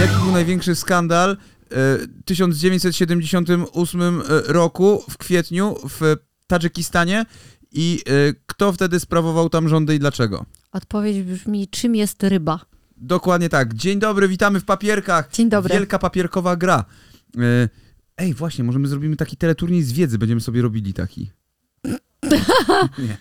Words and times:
Jaki 0.00 0.14
był 0.24 0.32
największy 0.32 0.74
skandal 0.74 1.30
e, 1.30 1.36
w 1.70 2.08
1978 2.24 4.22
roku 4.46 5.04
w 5.10 5.18
kwietniu 5.18 5.76
w 5.88 6.16
Tadżykistanie 6.46 7.26
i 7.72 8.02
e, 8.06 8.34
kto 8.46 8.72
wtedy 8.72 9.00
sprawował 9.00 9.48
tam 9.50 9.68
rządy 9.68 9.94
i 9.94 9.98
dlaczego? 9.98 10.46
Odpowiedź 10.72 11.22
brzmi, 11.22 11.68
czym 11.68 11.96
jest 11.96 12.22
ryba? 12.22 12.60
Dokładnie 12.96 13.48
tak. 13.48 13.74
Dzień 13.74 13.98
dobry, 13.98 14.28
witamy 14.28 14.60
w 14.60 14.64
papierkach. 14.64 15.30
Dzień 15.32 15.48
dobry. 15.48 15.74
Wielka 15.74 15.98
papierkowa 15.98 16.56
gra. 16.56 16.84
E, 17.38 17.68
Ej, 18.16 18.34
właśnie, 18.34 18.64
może 18.64 18.78
my 18.78 18.88
zrobimy 18.88 19.16
taki 19.16 19.36
teleturniej 19.36 19.82
z 19.82 19.92
wiedzy, 19.92 20.18
będziemy 20.18 20.40
sobie 20.40 20.62
robili 20.62 20.94
taki. 20.94 21.30
Nie. 22.98 23.18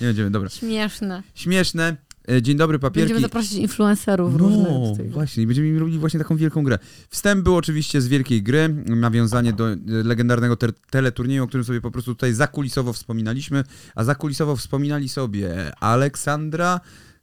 Nie 0.00 0.06
będziemy, 0.06 0.30
dobra. 0.30 0.48
Śmieszne. 0.48 1.22
Śmieszne. 1.34 1.96
E, 2.30 2.42
Dzień 2.42 2.56
dobry, 2.56 2.78
papierki. 2.78 3.00
Będziemy 3.12 3.20
zapraszać 3.20 3.52
influencerów 3.52 4.32
No, 4.32 4.38
różnych. 4.38 5.12
właśnie, 5.12 5.46
będziemy 5.46 5.78
robili 5.78 5.98
właśnie 5.98 6.20
taką 6.20 6.36
wielką 6.36 6.64
grę. 6.64 6.78
Wstęp 7.08 7.44
był 7.44 7.56
oczywiście 7.56 8.00
z 8.00 8.08
wielkiej 8.08 8.42
gry, 8.42 8.68
nawiązanie 8.86 9.52
do 9.52 9.72
e, 9.72 9.76
legendarnego 9.86 10.56
te 10.56 10.72
teleturnieju, 10.90 11.44
o 11.44 11.46
którym 11.46 11.64
sobie 11.64 11.80
po 11.80 11.90
prostu 11.90 12.14
tutaj 12.14 12.32
zakulisowo 12.32 12.92
wspominaliśmy, 12.92 13.64
a 13.94 14.04
zakulisowo 14.04 14.56
wspominali 14.56 15.08
sobie 15.08 15.72
Aleksandra 15.80 16.80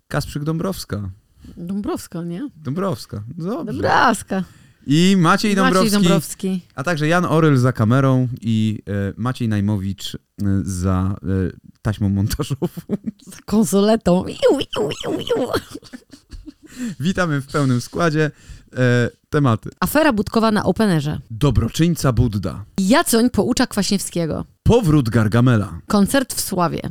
Kasprzyk-Dąbrowska. 0.10 1.10
Dąbrowska, 1.58 2.24
nie? 2.24 2.50
Dąbrowska, 2.56 3.24
dobrze. 3.38 3.66
Dąbrowska. 3.66 4.44
I 4.88 5.16
Maciej 5.20 5.56
Dąbrowski, 5.56 5.86
Maciej 5.86 5.92
Dąbrowski. 5.92 6.62
a 6.76 6.84
także 6.84 7.08
Jan 7.08 7.26
Oryl 7.26 7.58
za 7.58 7.74
kamerą 7.74 8.28
i 8.42 8.80
e, 8.88 9.14
Maciej 9.18 9.48
Najmowicz 9.50 10.16
e, 10.16 10.20
za 10.64 11.16
e, 11.24 11.28
taśmą 11.82 12.10
montażową. 12.10 12.68
Z 13.34 13.42
konsoletą. 13.46 14.26
Iu, 14.28 14.60
iu, 14.60 14.90
iu, 15.06 15.20
iu. 15.20 15.48
Witamy 17.00 17.42
w 17.42 17.48
pełnym 17.48 17.82
składzie. 17.82 18.32
E, 18.78 19.10
tematy. 19.30 19.70
Afera 19.80 20.14
budkowa 20.14 20.52
na 20.52 20.64
Openerze. 20.64 21.20
Dobroczyńca 21.32 22.12
Budda. 22.14 22.66
Jacoń 22.80 23.30
poucza 23.30 23.68
Kwaśniewskiego. 23.68 24.46
Powrót 24.64 25.10
Gargamela. 25.10 25.80
Koncert 25.88 26.34
w 26.34 26.42
Sławie. 26.42 26.82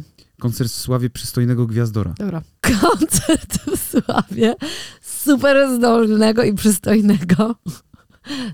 Koncert 0.41 0.71
w 0.71 0.75
sławie 0.75 1.11
przystojnego 1.11 1.67
gwiazdora. 1.67 2.15
Dobra. 2.19 2.43
Koncert 2.81 3.59
w 3.77 3.91
Sławie 3.91 4.55
super 5.25 5.69
zdolnego 5.77 6.43
i 6.43 6.55
przystojnego 6.55 7.55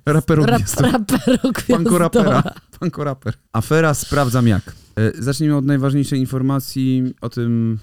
Raperu 0.06 0.46
rap, 0.46 0.62
gwiazdora. 1.54 1.98
rapera. 1.98 2.42
Panko 2.78 3.04
raper. 3.04 3.34
Afera 3.52 3.94
Sprawdzam 3.94 4.48
Jak. 4.48 4.62
E, 4.98 5.22
Zacznijmy 5.22 5.56
od 5.56 5.64
najważniejszej 5.64 6.20
informacji 6.20 7.14
o 7.20 7.28
tym 7.28 7.78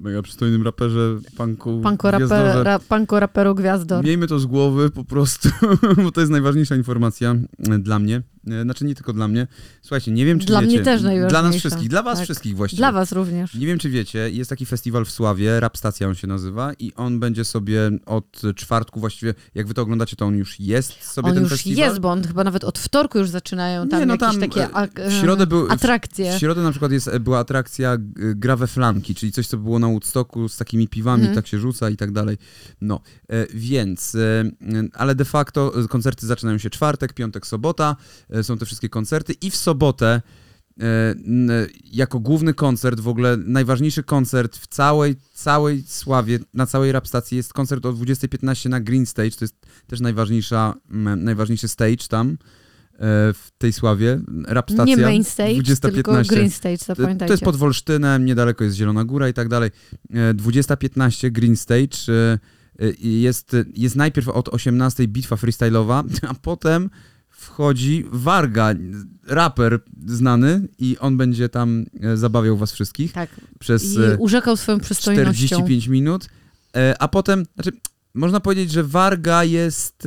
mega 0.00 0.22
przystojnym 0.22 0.62
raperze 0.62 1.18
Panku 1.36 1.80
Panko, 1.82 2.10
raper, 2.10 2.64
ra, 2.64 2.78
panko 2.78 3.20
raperu 3.20 3.54
gwiazdor. 3.54 4.04
Miejmy 4.04 4.26
to 4.26 4.38
z 4.38 4.46
głowy 4.46 4.90
po 4.90 5.04
prostu, 5.04 5.48
bo 6.04 6.10
to 6.12 6.20
jest 6.20 6.30
najważniejsza 6.32 6.76
informacja 6.76 7.36
e, 7.70 7.78
dla 7.78 7.98
mnie. 7.98 8.22
E, 8.50 8.62
Znaczy 8.62 8.84
nie 8.84 8.94
tylko 8.94 9.12
dla 9.12 9.28
mnie. 9.28 9.46
Słuchajcie, 9.82 10.10
nie 10.12 10.26
wiem 10.26 10.38
czy 10.38 10.46
Dla 10.46 10.60
wiecie. 10.60 10.72
mnie 10.72 10.84
też 10.84 11.00
Dla 11.02 11.10
nas 11.12 11.20
najważniejsza. 11.20 11.58
wszystkich, 11.58 11.88
dla 11.88 12.02
was 12.02 12.18
Tak. 12.18 12.24
wszystkich 12.24 12.56
właściwie. 12.56 12.78
Dla 12.80 12.92
was 12.92 13.12
również. 13.12 13.54
Nie 13.54 13.66
wiem, 13.66 13.78
czy 13.78 13.90
wiecie, 13.90 14.30
jest 14.30 14.50
taki 14.50 14.66
festiwal 14.66 15.04
w 15.04 15.10
Sławie, 15.10 15.60
Rap 15.60 15.76
Stacja 15.78 16.08
on 16.08 16.14
się 16.14 16.26
nazywa 16.26 16.72
i 16.78 16.92
on 16.94 17.20
będzie 17.20 17.44
sobie 17.44 17.90
od 18.06 18.42
czwartku 18.56 19.00
właściwie, 19.00 19.34
jak 19.54 19.66
wy 19.66 19.74
to 19.74 19.82
oglądacie, 19.82 20.16
to 20.16 20.26
on 20.26 20.36
już 20.36 20.60
jest 20.60 21.04
sobie 21.12 21.28
On 21.28 21.34
ten 21.34 21.42
już 21.42 21.52
festiwal. 21.52 21.88
jest, 21.88 22.00
bo 22.00 22.10
on 22.10 22.22
chyba 22.24 22.44
nawet 22.44 22.64
od 22.64 22.78
wtorku 22.78 23.18
już 23.18 23.28
zaczynają 23.28 23.88
tam 23.88 24.00
Nie, 24.00 24.06
no 24.06 24.14
jakieś 24.14 24.28
tam, 24.30 24.40
takie 24.40 24.64
e, 24.64 24.72
ak- 24.72 25.00
w 25.08 25.12
środę 25.20 25.46
był- 25.46 25.72
atrakcje. 25.72 26.36
W 26.36 26.38
środę 26.38 26.62
na 26.62 26.70
przykład 26.70 26.92
jest, 26.92 27.10
była 27.18 27.38
atrakcja 27.38 27.96
gra 28.16 28.56
we 28.56 28.66
flanki, 28.66 29.14
czyli 29.14 29.32
coś, 29.32 29.46
co 29.46 29.56
było 29.56 29.78
na 29.78 29.86
Woodstocku 29.88 30.48
z 30.48 30.56
takimi 30.56 30.88
piwami, 30.88 31.20
Mhm. 31.22 31.34
tak 31.36 31.46
się 31.46 31.58
rzuca 31.58 31.90
i 31.90 31.96
tak 31.96 32.12
dalej. 32.12 32.38
No, 32.80 33.00
e, 33.28 33.46
więc, 33.54 34.14
e, 34.14 34.18
e, 34.20 34.50
ale 34.94 35.14
de 35.14 35.24
facto 35.24 35.80
e, 35.84 35.88
koncerty 35.88 36.26
zaczynają 36.26 36.58
się 36.58 36.70
czwartek, 36.70 37.12
piątek, 37.12 37.46
sobota, 37.46 37.96
e, 38.30 38.42
są 38.44 38.58
te 38.58 38.66
wszystkie 38.66 38.88
koncerty 38.88 39.32
i 39.32 39.50
w 39.50 39.56
sobotę 39.56 40.22
e, 40.80 41.14
jako 41.84 42.20
główny 42.20 42.54
koncert, 42.54 43.00
w 43.00 43.08
ogóle 43.08 43.36
najważniejszy 43.36 44.02
koncert 44.02 44.56
w 44.56 44.66
całej, 44.66 45.16
całej 45.34 45.82
Sławie, 45.86 46.38
na 46.54 46.66
całej 46.66 46.92
rap 46.92 47.08
stacji 47.08 47.36
jest 47.36 47.52
koncert 47.52 47.86
o 47.86 47.92
20.15 47.92 48.68
na 48.68 48.80
Green 48.80 49.06
Stage, 49.06 49.30
to 49.30 49.44
jest 49.44 49.54
też 49.86 50.00
najważniejsza, 50.00 50.74
najważniejszy 51.16 51.68
stage 51.68 51.96
tam 52.08 52.28
e, 52.30 52.36
w 53.34 53.48
tej 53.58 53.72
Sławie, 53.72 54.20
rap 54.46 54.70
stacja. 54.70 54.96
Nie 54.96 55.02
main 55.02 55.24
stage, 55.24 55.54
20.15. 55.54 55.92
tylko 55.94 56.12
green 56.28 56.50
stage, 56.50 56.78
To, 56.78 56.84
zapamiętajcie. 56.84 57.26
to 57.28 57.32
jest 57.32 57.44
pod 57.44 57.56
Wolsztynem, 57.56 58.24
niedaleko 58.24 58.64
jest 58.64 58.76
Zielona 58.76 59.04
Góra 59.04 59.28
i 59.28 59.32
tak 59.34 59.48
dalej. 59.48 59.70
E, 60.10 60.34
20.15 60.34 61.30
Green 61.30 61.56
Stage. 61.56 61.98
e, 62.08 62.38
e, 62.86 62.90
Jest, 63.00 63.56
jest 63.74 63.96
najpierw 63.96 64.28
od 64.28 64.48
18 64.48 65.08
bitwa 65.08 65.36
freestyle'owa, 65.36 66.04
a 66.30 66.34
potem 66.34 66.90
wchodzi 67.28 68.04
Warga, 68.12 68.74
raper 69.26 69.80
znany 70.06 70.68
i 70.78 70.96
on 70.98 71.16
będzie 71.16 71.48
tam 71.48 71.86
e, 72.02 72.16
zabawiał 72.16 72.56
was 72.56 72.72
wszystkich 72.72 73.12
Tak. 73.12 73.30
przez 73.58 73.94
I 73.94 73.98
e, 73.98 74.16
urzekał 74.18 74.56
swoją 74.56 74.80
przystojnością. 74.80 75.46
45 75.46 75.86
minut. 75.88 76.28
E, 76.76 76.94
A 77.02 77.08
potem, 77.08 77.44
znaczy, 77.54 77.72
można 78.14 78.40
powiedzieć, 78.40 78.70
że 78.70 78.84
Warga 78.84 79.44
jest 79.44 80.06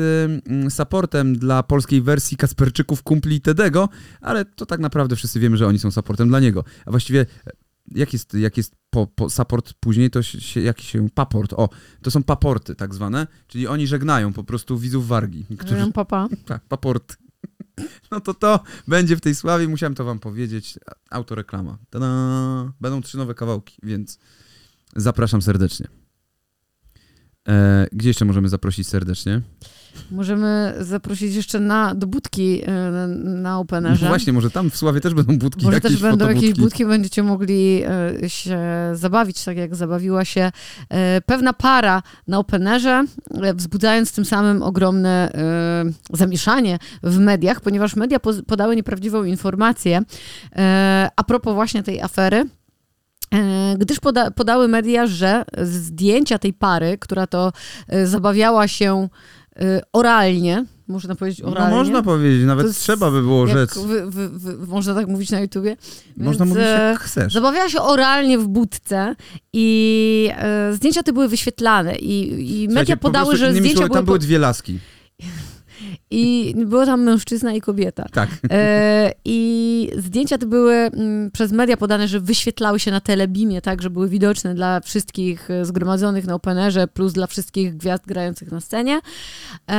ym, 0.49 0.71
supportem 0.71 1.37
dla 1.37 1.63
polskiej 1.63 2.01
wersji 2.01 2.37
Kasperczyków, 2.37 3.03
kumpli 3.03 3.41
Tedego, 3.41 3.89
ale 4.21 4.45
to 4.45 4.65
tak 4.65 4.79
naprawdę 4.79 5.15
wszyscy 5.15 5.39
wiemy, 5.39 5.57
że 5.57 5.67
oni 5.67 5.79
są 5.79 5.91
supportem 5.91 6.27
dla 6.27 6.39
niego. 6.39 6.63
A 6.85 6.91
właściwie, 6.91 7.21
e, 7.47 7.51
jak 7.91 8.13
jest, 8.13 8.33
jak 8.33 8.57
jest 8.57 8.75
po, 8.89 9.07
po 9.07 9.29
support 9.29 9.73
później, 9.79 10.09
to 10.09 10.23
się, 10.23 10.61
jaki 10.61 10.85
się, 10.85 11.09
paport, 11.09 11.53
o, 11.53 11.69
to 12.01 12.11
są 12.11 12.23
paporty 12.23 12.75
tak 12.75 12.93
zwane, 12.93 13.27
czyli 13.47 13.67
oni 13.67 13.87
żegnają 13.87 14.33
po 14.33 14.43
prostu 14.43 14.77
widzów 14.77 15.07
Wargi, 15.07 15.45
którzy. 15.57 15.91
Papa. 15.93 16.27
tak, 16.45 16.61
paporty. 16.67 17.15
No 18.11 18.19
to 18.19 18.33
to 18.33 18.59
będzie 18.87 19.15
w 19.15 19.21
tej 19.21 19.35
sławie, 19.35 19.67
musiałem 19.67 19.95
to 19.95 20.03
wam 20.03 20.19
powiedzieć. 20.19 20.79
Autoreklama. 21.09 21.77
Tada! 21.89 22.07
Będą 22.81 23.01
trzy 23.01 23.17
nowe 23.17 23.33
kawałki, 23.33 23.77
więc 23.83 24.19
zapraszam 24.95 25.41
serdecznie. 25.41 26.02
E, 27.49 27.87
gdzie 27.91 28.09
jeszcze 28.09 28.25
możemy 28.25 28.49
zaprosić 28.49 28.87
serdecznie? 28.87 29.41
Możemy 30.11 30.73
zaprosić 30.79 31.35
jeszcze 31.35 31.59
na, 31.59 31.95
do 31.95 32.07
budki 32.07 32.61
e, 32.65 32.71
na, 32.71 33.07
na 33.07 33.49
No 33.51 33.59
Openerze. 33.59 34.07
właśnie, 34.07 34.33
może 34.33 34.51
tam 34.51 34.69
w 34.71 34.77
Sławie 34.77 35.01
też 35.01 35.13
będą 35.13 35.37
budki, 35.37 35.65
Może 35.65 35.81
też 35.81 36.01
będą 36.01 36.29
jakieś 36.29 36.53
budki, 36.53 36.85
będziecie 36.85 37.23
mogli 37.23 37.83
e, 38.23 38.29
się 38.29 38.59
zabawić, 38.93 39.43
tak 39.43 39.57
jak 39.57 39.75
zabawiła 39.75 40.25
się 40.25 40.51
e, 40.89 41.21
pewna 41.21 41.53
para 41.53 42.03
na 42.27 42.39
Openerze, 42.39 43.03
wzbudzając 43.55 44.11
tym 44.11 44.25
samym 44.25 44.61
ogromne 44.63 45.31
zamieszanie 46.13 46.79
w 47.03 47.17
mediach, 47.19 47.61
ponieważ 47.61 47.95
media 47.95 48.19
podały 48.47 48.75
nieprawdziwą 48.75 49.23
informację 49.23 50.01
a 51.15 51.23
propos 51.23 51.53
właśnie 51.53 51.83
tej 51.83 52.01
afery. 52.01 52.45
E, 53.33 53.75
Gdyż 53.77 53.99
poda 53.99 54.31
podały 54.31 54.67
media, 54.67 55.07
że 55.07 55.43
zdjęcia 55.61 56.37
tej 56.39 56.53
pary, 56.53 56.97
która 56.99 57.27
to 57.27 57.51
e, 57.87 58.07
zabawiała 58.07 58.67
się 58.67 59.07
e, 59.59 59.81
oralnie, 59.93 60.65
można 60.87 61.15
powiedzieć 61.15 61.39
No 61.39 61.51
oralnie. 61.51 61.75
można 61.75 62.03
powiedzieć, 62.03 62.45
nawet 62.45 62.67
jest 62.67 62.79
trzeba 62.79 63.11
by 63.11 63.21
było 63.21 63.47
rzec. 63.47 63.77
Wy, 63.77 64.11
wy, 64.11 64.29
wy, 64.29 64.67
można 64.67 64.93
tak 64.95 65.07
mówić 65.07 65.31
na 65.31 65.39
YouTubie. 65.39 65.77
Można 66.17 66.45
Więc, 66.45 66.55
mówić 66.57 66.69
e, 66.69 66.89
jak 66.91 66.99
chcesz. 66.99 67.33
Zabawiała 67.33 67.69
się 67.69 67.81
oralnie 67.81 68.37
w 68.37 68.47
budce 68.47 69.15
i 69.53 70.29
e, 70.37 70.73
zdjęcia 70.73 71.03
te 71.03 71.13
były 71.13 71.27
wyświetlane 71.27 71.95
i, 71.95 72.29
i 72.29 72.67
media 72.67 72.71
Słuchajcie, 72.71 72.97
podały, 72.97 73.37
że 73.37 73.51
zdjęcia 73.51 73.71
słowy, 73.73 73.87
były, 73.87 73.97
tam 73.97 74.05
były 74.05 74.19
dwie 74.19 74.39
laski. 74.39 74.79
I 76.11 76.53
było 76.65 76.85
tam 76.85 77.03
mężczyzna 77.03 77.53
i 77.53 77.61
kobieta. 77.61 78.05
Tak. 78.11 78.29
E, 78.51 79.11
I 79.25 79.89
zdjęcia 79.97 80.37
te 80.37 80.45
były 80.45 80.73
mm, 80.73 81.31
przez 81.31 81.51
media 81.51 81.77
podane, 81.77 82.07
że 82.07 82.19
wyświetlały 82.19 82.79
się 82.79 82.91
na 82.91 83.01
telebimie, 83.01 83.61
tak, 83.61 83.81
że 83.81 83.89
były 83.89 84.09
widoczne 84.09 84.55
dla 84.55 84.79
wszystkich 84.79 85.49
e, 85.51 85.65
zgromadzonych 85.65 86.25
na 86.25 86.33
Openerze, 86.35 86.87
plus 86.87 87.13
dla 87.13 87.27
wszystkich 87.27 87.77
gwiazd 87.77 88.05
grających 88.05 88.51
na 88.51 88.61
scenie. 88.61 88.99
E, 89.69 89.73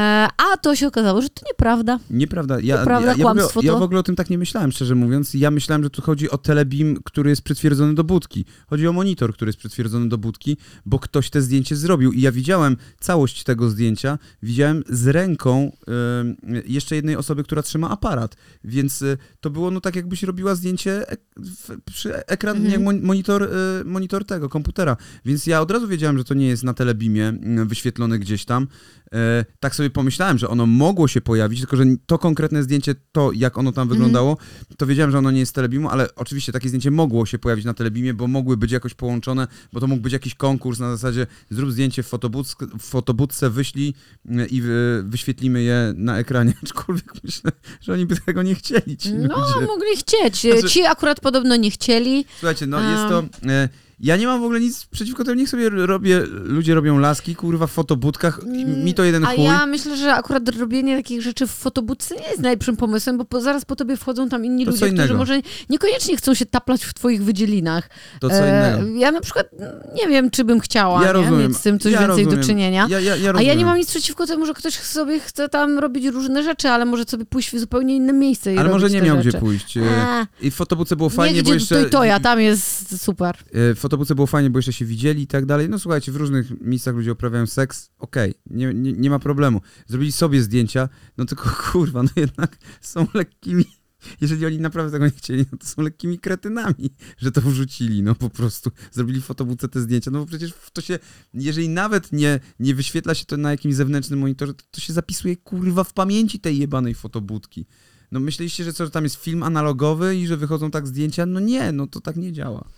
a 0.53 0.57
to 0.63 0.77
się 0.77 0.87
okazało, 0.87 1.23
że 1.23 1.29
to 1.29 1.47
nieprawda. 1.47 1.99
Nieprawda. 2.11 2.61
Ja, 2.61 2.79
Nieprawda, 2.79 3.07
ja, 3.07 3.07
ja, 3.07 3.13
w 3.17 3.21
ogóle, 3.21 3.35
kłamstwo 3.35 3.61
ja 3.63 3.73
to- 3.73 3.79
w 3.79 3.83
ogóle 3.83 4.01
o 4.01 4.03
tym 4.03 4.17
tak 4.17 4.31
nie 4.31 4.39
myślałem, 4.39 4.73
szczerze 4.73 4.95
mówiąc. 4.95 5.35
Ja 5.35 5.51
myślałem, 5.51 5.83
że 5.85 5.91
tu 5.91 6.03
chodzi 6.03 6.31
o 6.31 6.39
telebim, 6.39 6.99
który 7.05 7.31
jest 7.31 7.43
przytwierdzony 7.43 7.95
do 7.95 8.05
budki. 8.05 8.45
Chodzi 8.67 8.89
o 8.89 8.93
monitor, 8.93 9.35
który 9.35 9.49
jest 9.49 9.59
przytwierdzony 9.59 10.09
do 10.09 10.19
budki, 10.19 10.57
bo 10.87 10.99
ktoś 10.99 11.31
te 11.31 11.43
zdjęcie 11.43 11.77
zrobił. 11.77 12.13
I 12.13 12.21
ja 12.21 12.33
widziałem 12.33 12.77
całość 13.01 13.45
tego 13.45 13.71
zdjęcia, 13.71 14.19
widziałem 14.43 14.85
z 14.89 15.07
ręką 15.07 15.73
jeszcze 16.67 16.97
jednej 16.97 17.17
osoby, 17.17 17.45
która 17.45 17.63
trzyma 17.63 17.91
aparat, 17.91 18.37
więc 18.65 19.03
e, 19.03 19.17
to 19.41 19.51
było 19.51 19.71
no 19.71 19.81
tak 19.81 19.97
jakbyś 19.97 20.23
robiła 20.23 20.55
zdjęcie 20.55 21.05
przy 21.85 22.27
ekran, 22.27 22.57
Mhm. 22.67 23.03
monitor, 23.03 23.43
e, 23.43 23.49
monitor 23.85 24.25
tego, 24.25 24.49
komputera, 24.49 24.97
więc 25.25 25.47
ja 25.47 25.61
od 25.61 25.71
razu 25.71 25.89
wiedziałem, 25.89 26.19
że 26.19 26.25
to 26.25 26.35
nie 26.35 26.47
jest 26.49 26.63
na 26.65 26.75
telebimie 26.75 27.29
m, 27.29 27.69
wyświetlone 27.69 28.19
gdzieś 28.19 28.45
tam. 28.45 28.67
E, 29.15 29.45
tak 29.61 29.75
sobie 29.75 29.91
pomyślałem, 29.91 30.39
że 30.39 30.49
ono 30.49 30.67
mogło 30.67 31.09
się 31.09 31.21
pojawić, 31.21 31.61
tylko 31.61 31.77
że 31.77 31.85
to 32.07 32.19
konkretne 32.19 32.63
zdjęcie, 32.63 32.95
to 33.13 33.33
jak 33.33 33.59
ono 33.59 33.73
tam 33.73 33.89
wyglądało, 33.89 34.37
to 34.77 34.87
wiedziałem, 34.87 35.11
że 35.11 35.19
ono 35.19 35.31
nie 35.31 35.41
jest 35.41 35.51
z 35.51 35.53
telebimu, 35.53 35.89
ale 35.89 36.15
oczywiście 36.17 36.53
takie 36.53 36.69
zdjęcie 36.69 36.91
mogło 36.91 37.27
się 37.27 37.39
pojawić 37.39 37.65
na 37.65 37.75
telebimie, 37.75 38.15
bo 38.15 38.27
mogły 38.27 38.57
być 38.57 38.73
jakoś 38.73 38.95
połączone, 38.95 39.47
bo 39.73 39.81
to 39.81 39.87
mógł 39.87 40.03
być 40.03 40.13
jakiś 40.13 40.35
konkurs 40.35 40.79
na 40.79 40.91
zasadzie 40.97 41.27
zrób 41.51 41.73
zdjęcie 41.73 42.03
w, 42.03 42.07
fotobudce, 42.07 42.55
w 42.79 42.83
fotobudce, 42.83 43.51
wyślij 43.51 43.95
y, 44.27 44.47
i 44.47 44.61
wy, 44.61 45.03
wyświetlimy 45.07 45.63
je 45.63 45.95
na 45.97 46.19
ekranie. 46.19 46.53
Aczkolwiek 46.63 47.13
myślę, 47.25 47.53
że 47.81 47.93
oni 47.93 48.07
by 48.07 48.17
tego 48.17 48.43
nie 48.43 48.55
chcieli. 48.55 48.97
Ci 48.97 49.15
No, 49.15 49.55
ludzie. 49.55 49.67
mogli 49.67 49.97
chcieć. 49.97 50.41
Znaczy- 50.41 50.69
Ci 50.69 50.83
akurat 50.83 51.21
podobno 51.21 51.57
nie 51.57 51.71
chcieli. 51.71 52.25
Słuchajcie, 52.39 52.67
no 52.67 52.77
A. 52.77 52.91
jest 52.91 53.03
to... 53.09 53.49
E, 53.53 53.69
ja 54.01 54.17
nie 54.17 54.27
mam 54.27 54.41
w 54.41 54.45
ogóle 54.45 54.61
nic 54.61 54.87
przeciwko 54.87 55.25
temu, 55.25 55.37
niech 55.41 55.49
sobie 55.49 55.69
robię, 55.71 56.23
ludzie 56.31 56.75
robią 56.75 56.99
laski, 56.99 57.37
kurwa, 57.37 57.67
w 57.67 57.71
fotobudkach, 57.71 58.41
i 58.55 58.65
mi 58.65 58.95
to 58.95 59.05
jeden 59.05 59.25
A 59.25 59.29
chuj. 59.29 59.45
ja 59.45 59.67
myślę, 59.67 59.97
że 59.97 60.15
akurat 60.15 60.49
robienie 60.49 60.97
takich 60.97 61.23
rzeczy 61.23 61.47
w 61.47 61.51
fotobudce 61.51 62.15
nie 62.15 62.27
jest 62.29 62.41
najlepszym 62.41 62.77
pomysłem, 62.77 63.19
bo 63.19 63.25
po, 63.25 63.41
zaraz 63.41 63.65
po 63.65 63.77
tobie 63.77 63.97
wchodzą 63.97 64.29
tam 64.29 64.45
inni 64.45 64.65
To 64.65 64.71
ludzie, 64.71 64.93
którzy 64.93 65.15
może 65.15 65.41
niekoniecznie 65.71 66.17
chcą 66.17 66.35
się 66.35 66.47
taplać 66.47 66.85
w 66.85 66.95
twoich 66.95 67.25
wydzielinach. 67.25 67.91
To 68.21 68.29
co 68.29 68.35
E, 68.35 68.49
innego. 68.79 68.99
Ja 68.99 69.11
na 69.11 69.21
przykład 69.21 69.47
nie 69.97 70.09
wiem, 70.09 70.31
czy 70.31 70.45
bym 70.45 70.61
chciała 70.61 71.01
Ja 71.01 71.07
nie? 71.07 71.13
rozumiem. 71.13 71.49
mieć 71.49 71.57
z 71.57 71.61
tym 71.63 71.79
coś 71.79 71.93
ja 71.93 71.99
więcej 72.01 72.25
rozumiem. 72.25 72.41
do 72.41 72.47
czynienia. 72.47 72.87
Ja, 72.91 73.01
ja, 73.01 73.17
ja 73.17 73.33
A 73.37 73.43
ja 73.43 73.55
nie 73.55 73.65
mam 73.65 73.79
nic 73.79 73.91
przeciwko 73.91 74.27
temu, 74.27 74.47
że 74.47 74.55
ktoś 74.55 74.75
sobie 74.75 75.21
chce 75.21 75.49
tam 75.49 75.79
robić 75.79 76.07
różne 76.07 76.43
rzeczy, 76.43 76.69
ale 76.69 76.85
może 76.85 77.05
sobie 77.05 77.25
pójść 77.25 77.51
w 77.51 77.59
zupełnie 77.59 77.97
inne 77.97 78.13
miejsce 78.13 78.55
i 78.55 78.59
Ale 78.59 78.69
może 78.71 78.91
nie 78.91 79.03
miał 79.03 79.17
rzeczy. 79.17 79.29
gdzie 79.29 79.39
pójść. 79.39 79.77
E, 79.77 80.27
I 80.41 80.51
w 80.51 80.55
fotobudce 80.55 80.97
było 80.97 81.09
fajnie, 81.11 81.37
nie 81.37 81.43
bo 81.43 81.55
jeszcze... 81.55 81.85
to, 81.85 81.91
to 81.91 82.05
ja, 82.05 82.21
tam 82.21 82.41
jest 82.41 83.03
super. 83.03 83.37
E, 83.71 83.75
Fotobudce 83.95 84.15
było 84.15 84.27
fajnie, 84.27 84.51
bo 84.51 84.59
jeszcze 84.59 84.73
się 84.73 84.85
widzieli 84.85 85.23
i 85.23 85.27
tak 85.27 85.47
dalej. 85.47 85.69
No 85.69 85.79
słuchajcie, 85.79 86.13
w 86.13 86.17
różnych 86.17 86.61
miejscach 86.61 86.95
ludzie 86.95 87.13
uprawiają 87.13 87.47
seks, 87.47 87.91
okej, 87.99 88.35
nie, 88.51 88.75
nie, 88.75 88.93
nie 88.93 89.11
ma 89.11 89.19
problemu. 89.19 89.61
Zrobili 89.87 90.13
sobie 90.13 90.43
zdjęcia, 90.43 90.89
no 91.19 91.25
tylko 91.25 91.51
kurwa, 91.73 92.03
no 92.03 92.09
jednak 92.17 92.57
są 92.81 93.07
lekkimi, 93.15 93.65
jeżeli 94.21 94.47
oni 94.47 94.59
naprawdę 94.59 94.93
tego 94.93 95.05
nie 95.05 95.11
chcieli, 95.11 95.45
no 95.53 95.59
to 95.59 95.67
są 95.67 95.83
lekkimi 95.83 96.19
kretynami, 96.19 96.91
że 97.19 97.33
to 97.33 97.41
wrzucili, 97.41 98.03
no 98.03 98.15
po 98.15 98.31
prostu. 98.31 98.71
Zrobili 98.93 99.21
fotobudce 99.21 99.69
te 99.69 99.81
zdjęcia, 99.81 100.11
no 100.11 100.19
bo 100.19 100.27
przecież 100.27 100.53
to 100.73 100.83
się, 100.83 100.99
jeżeli 101.35 101.69
nawet 101.69 102.13
nie, 102.13 102.41
nie 102.61 102.75
wyświetla 102.75 103.15
się 103.15 103.25
to 103.25 103.37
na 103.37 103.51
jakimś 103.51 103.75
zewnętrznym 103.75 104.21
monitorze, 104.21 104.55
to, 104.55 104.65
to 104.71 104.81
się 104.81 104.93
zapisuje 104.93 105.37
kurwa 105.37 105.85
w 105.85 105.93
pamięci 105.93 106.41
tej 106.41 106.59
jebanej 106.59 106.95
fotobudki. 106.95 107.67
No 108.13 108.21
myśleliście, 108.21 108.65
że 108.65 108.73
co, 108.73 108.85
że 108.85 108.91
tam 108.91 109.05
jest 109.05 109.17
film 109.17 109.43
analogowy 109.43 110.17
i 110.17 110.27
że 110.27 110.37
wychodzą 110.37 110.71
tak 110.71 110.87
zdjęcia? 110.87 111.27
No 111.27 111.41
nie, 111.41 111.73
no 111.73 111.87
to 111.87 112.01
tak 112.01 112.17
nie 112.17 112.33
działa. 112.33 112.69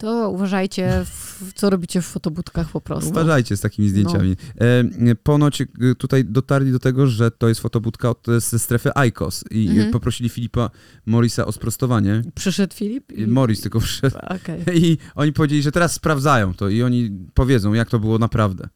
To 0.00 0.30
uważajcie, 0.30 1.04
w, 1.04 1.52
co 1.54 1.70
robicie 1.70 2.02
w 2.02 2.06
fotobudkach 2.06 2.70
po 2.70 2.80
prostu. 2.80 3.10
Uważajcie 3.10 3.56
z 3.56 3.60
takimi 3.60 3.88
zdjęciami. 3.88 4.36
E, 4.60 5.14
ponoć 5.14 5.60
e, 5.62 5.66
tutaj 5.98 6.24
dotarli 6.24 6.72
do 6.72 6.78
tego, 6.78 7.06
że 7.06 7.30
to 7.30 7.48
jest 7.48 7.60
fotobudka 7.60 8.10
od, 8.10 8.26
ze 8.38 8.58
strefy 8.58 8.90
ICOS 9.08 9.44
i 9.50 9.68
Mhm. 9.68 9.90
poprosili 9.90 10.28
Filipa 10.28 10.70
Morisa 11.06 11.46
o 11.46 11.52
sprostowanie. 11.52 12.22
Przyszedł 12.34 12.74
Filip? 12.74 13.12
i- 13.12 13.26
Morris 13.26 13.60
tylko 13.60 13.80
przyszedł. 13.80 14.16
Okej. 14.18 14.62
I 14.74 14.98
oni 15.14 15.32
powiedzieli, 15.32 15.62
że 15.62 15.72
teraz 15.72 15.92
sprawdzają 15.92 16.54
to 16.54 16.68
i 16.68 16.82
oni 16.82 17.10
powiedzą, 17.34 17.72
jak 17.72 17.90
to 17.90 17.98
było 17.98 18.18
naprawdę. 18.18 18.68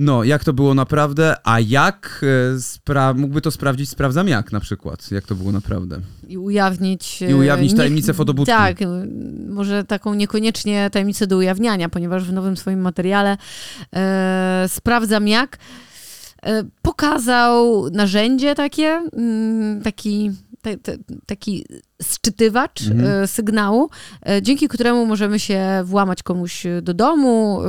No, 0.00 0.24
jak 0.24 0.44
to 0.44 0.52
było 0.52 0.74
naprawdę, 0.74 1.34
a 1.44 1.60
jak 1.60 2.24
e, 2.54 2.58
spra- 2.58 3.14
mógłby 3.14 3.40
to 3.40 3.50
sprawdzić, 3.50 3.90
sprawdzam 3.90 4.28
jak 4.28 4.52
na 4.52 4.60
przykład, 4.60 5.10
jak 5.10 5.24
to 5.24 5.34
było 5.34 5.52
naprawdę. 5.52 6.00
I 6.28 6.38
ujawnić... 6.38 7.22
I 7.22 7.34
ujawnić 7.34 7.72
e, 7.72 7.76
tajemnicę 7.76 8.14
fotobudki. 8.14 8.52
Tak, 8.52 8.82
m, 8.82 9.52
może 9.52 9.84
taką 9.84 10.14
niekoniecznie 10.14 10.90
tajemnicę 10.92 11.26
do 11.26 11.36
ujawniania, 11.36 11.88
ponieważ 11.88 12.24
w 12.24 12.32
nowym 12.32 12.56
swoim 12.56 12.80
materiale 12.80 13.36
e, 13.94 14.64
Sprawdzam 14.68 15.28
Jak 15.28 15.58
e, 16.42 16.64
pokazał 16.82 17.90
narzędzie 17.90 18.54
takie, 18.54 19.02
mm, 19.12 19.82
taki, 19.82 20.30
taki 21.26 21.64
sczytywacz 22.02 22.82
Mhm. 22.86 23.22
e, 23.22 23.26
sygnału, 23.26 23.90
e, 24.28 24.42
dzięki 24.42 24.68
któremu 24.68 25.06
możemy 25.06 25.38
się 25.40 25.60
włamać 25.84 26.22
komuś 26.22 26.62
do 26.82 26.94
domu, 26.94 27.60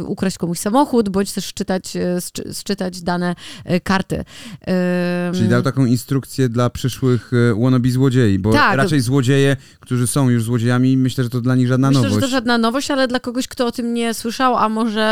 e, 0.00 0.04
ukraść 0.04 0.38
komuś 0.38 0.58
samochód, 0.58 1.08
bądź 1.08 1.32
też 1.32 1.44
szczytać, 1.44 1.96
e, 1.96 2.20
szczy, 2.20 2.54
szczytać 2.54 3.00
dane 3.02 3.34
e, 3.64 3.80
karty. 3.80 4.24
E, 4.66 5.30
Czyli 5.34 5.48
dał 5.48 5.62
taką 5.62 5.84
instrukcję 5.84 6.48
dla 6.48 6.70
przyszłych 6.70 7.30
e, 7.32 7.62
wannabe 7.62 7.90
złodziei, 7.90 8.38
bo 8.38 8.52
Tak. 8.52 8.76
raczej 8.76 9.00
złodzieje, 9.00 9.56
którzy 9.80 10.06
są 10.06 10.28
już 10.30 10.42
złodziejami, 10.42 10.96
myślę, 10.96 11.24
że 11.24 11.30
to 11.30 11.40
dla 11.40 11.54
nich 11.54 11.66
żadna 11.68 11.88
Myślę, 11.88 12.02
nowość. 12.02 12.14
że 12.14 12.20
to 12.20 12.28
żadna 12.30 12.58
nowość, 12.58 12.90
ale 12.90 13.08
dla 13.08 13.20
kogoś, 13.20 13.48
kto 13.48 13.66
o 13.66 13.72
tym 13.72 13.94
nie 13.94 14.14
słyszał, 14.14 14.56
a 14.56 14.68
może 14.68 15.08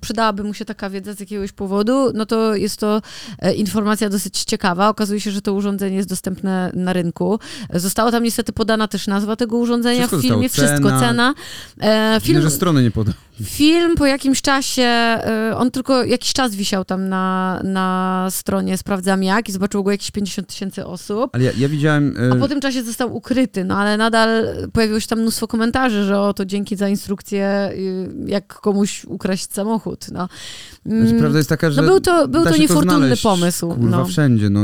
przydałaby 0.00 0.44
mu 0.44 0.54
się 0.54 0.64
taka 0.64 0.90
wiedza 0.90 1.14
z 1.14 1.20
jakiegoś 1.20 1.52
powodu, 1.52 2.12
no 2.14 2.26
to 2.26 2.54
jest 2.54 2.80
to 2.80 3.02
e, 3.38 3.54
informacja 3.54 4.08
dosyć 4.10 4.44
ciekawa. 4.44 4.88
Okazuje 4.88 5.20
się, 5.20 5.30
że 5.30 5.42
to 5.42 5.52
urządzenie 5.52 5.96
jest 5.96 6.08
dostępne 6.08 6.70
na 6.74 6.92
rynku. 6.92 7.38
E, 7.70 7.80
Została 7.80 8.10
tam 8.16 8.22
niestety 8.24 8.52
podana 8.52 8.88
też 8.88 9.06
nazwa 9.06 9.36
tego 9.36 9.56
urządzenia 9.56 9.98
Wszystko 9.98 10.18
w 10.18 10.22
filmie, 10.22 10.48
wszystko, 10.48 11.00
Cena. 11.00 11.34
E, 11.80 12.20
film, 12.22 12.42
że 12.42 12.50
strony 12.50 12.82
nie 12.82 12.90
podał. 12.90 13.14
Film 13.42 13.94
po 13.94 14.06
jakimś 14.06 14.42
czasie, 14.42 14.82
e, 14.82 15.52
on 15.56 15.70
tylko 15.70 16.04
jakiś 16.04 16.32
czas 16.32 16.54
wisiał 16.54 16.84
tam 16.84 17.08
na, 17.08 17.60
na 17.64 18.28
stronie 18.30 18.78
Sprawdzam 18.78 19.22
Jak 19.22 19.48
i 19.48 19.52
zobaczyło 19.52 19.82
go 19.82 19.90
jakieś 19.90 20.10
50 20.10 20.48
tysięcy 20.48 20.86
osób. 20.86 21.30
Ale 21.32 21.44
ja, 21.44 21.52
ja 21.58 21.68
widziałem... 21.68 22.16
e, 22.30 22.32
A 22.32 22.36
po 22.36 22.48
tym 22.48 22.60
czasie 22.60 22.82
został 22.82 23.16
ukryty, 23.16 23.64
no 23.64 23.78
ale 23.78 23.96
nadal 23.96 24.46
pojawiło 24.72 25.00
się 25.00 25.06
tam 25.06 25.20
mnóstwo 25.20 25.48
komentarzy, 25.48 26.04
że 26.04 26.20
o, 26.20 26.34
to 26.34 26.44
dzięki 26.44 26.76
za 26.76 26.88
instrukcję, 26.88 27.70
y, 27.72 28.08
jak 28.26 28.46
komuś 28.54 29.04
ukraść 29.04 29.52
samochód, 29.52 30.06
no. 30.12 30.28
Znaczy, 30.86 31.06
Mm, 31.06 31.18
prawda 31.18 31.38
jest 31.38 31.48
taka, 31.48 31.70
że 31.70 31.82
no 31.82 31.88
był 31.88 32.00
to, 32.00 32.28
był 32.28 32.44
to 32.44 32.56
niefortunny 32.56 32.96
znaleźć, 32.96 33.22
pomysł. 33.22 33.68
Kurwa, 33.68 33.96
no. 33.96 34.04
wszędzie, 34.04 34.50
no 34.50 34.60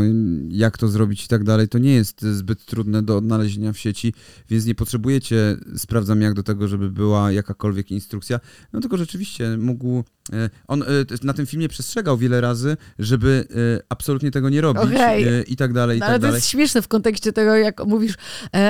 jak 0.48 0.78
to 0.78 0.88
zrobić 0.88 1.24
i 1.24 1.28
tak 1.28 1.44
dalej, 1.44 1.68
to 1.68 1.78
nie 1.78 1.94
jest 1.94 2.22
zbyt 2.22 2.64
trudne 2.64 3.02
do 3.02 3.16
odnalezienia 3.16 3.72
w 3.72 3.78
sieci, 3.78 4.14
więc 4.50 4.66
nie 4.66 4.74
potrzebujecie, 4.74 5.56
sprawdzam 5.76 6.22
jak 6.22 6.34
do 6.34 6.42
tego, 6.42 6.68
żeby 6.68 6.90
była 6.90 7.32
jakakolwiek 7.32 7.90
instrukcja, 7.90 8.40
no 8.72 8.80
tylko 8.80 8.96
rzeczywiście 8.96 9.56
mógł, 9.58 10.04
e, 10.32 10.50
on 10.68 10.82
e, 10.82 10.86
na 11.22 11.32
tym 11.32 11.46
filmie 11.46 11.68
przestrzegał 11.68 12.16
wiele 12.18 12.40
razy, 12.40 12.76
żeby 12.98 13.44
e, 13.78 13.82
absolutnie 13.88 14.30
tego 14.30 14.48
nie 14.50 14.60
robić 14.60 14.84
e, 15.00 15.42
i 15.42 15.56
tak 15.56 15.72
dalej, 15.72 15.96
i 15.96 16.00
No, 16.00 16.06
tak 16.06 16.10
ale 16.10 16.18
to 16.18 16.22
dalej. 16.22 16.34
jest 16.36 16.48
śmieszne 16.48 16.82
w 16.82 16.88
kontekście 16.88 17.32
tego, 17.32 17.54
jak 17.56 17.86
mówisz, 17.86 18.14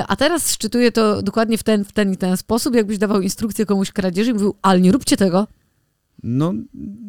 a 0.07 0.15
teraz 0.15 0.51
szczytuję 0.51 0.91
to 0.91 1.21
dokładnie 1.21 1.57
w 1.57 1.63
ten, 1.63 1.85
w 1.85 1.91
ten 1.91 2.11
i 2.13 2.17
ten 2.17 2.37
sposób, 2.37 2.75
jakbyś 2.75 2.97
dawał 2.97 3.21
instrukcję 3.21 3.65
komuś 3.65 3.91
kradzieży 3.91 4.31
i 4.31 4.33
mówił, 4.33 4.55
ale 4.61 4.81
nie 4.81 4.91
róbcie 4.91 5.17
tego. 5.17 5.47
No 6.23 6.53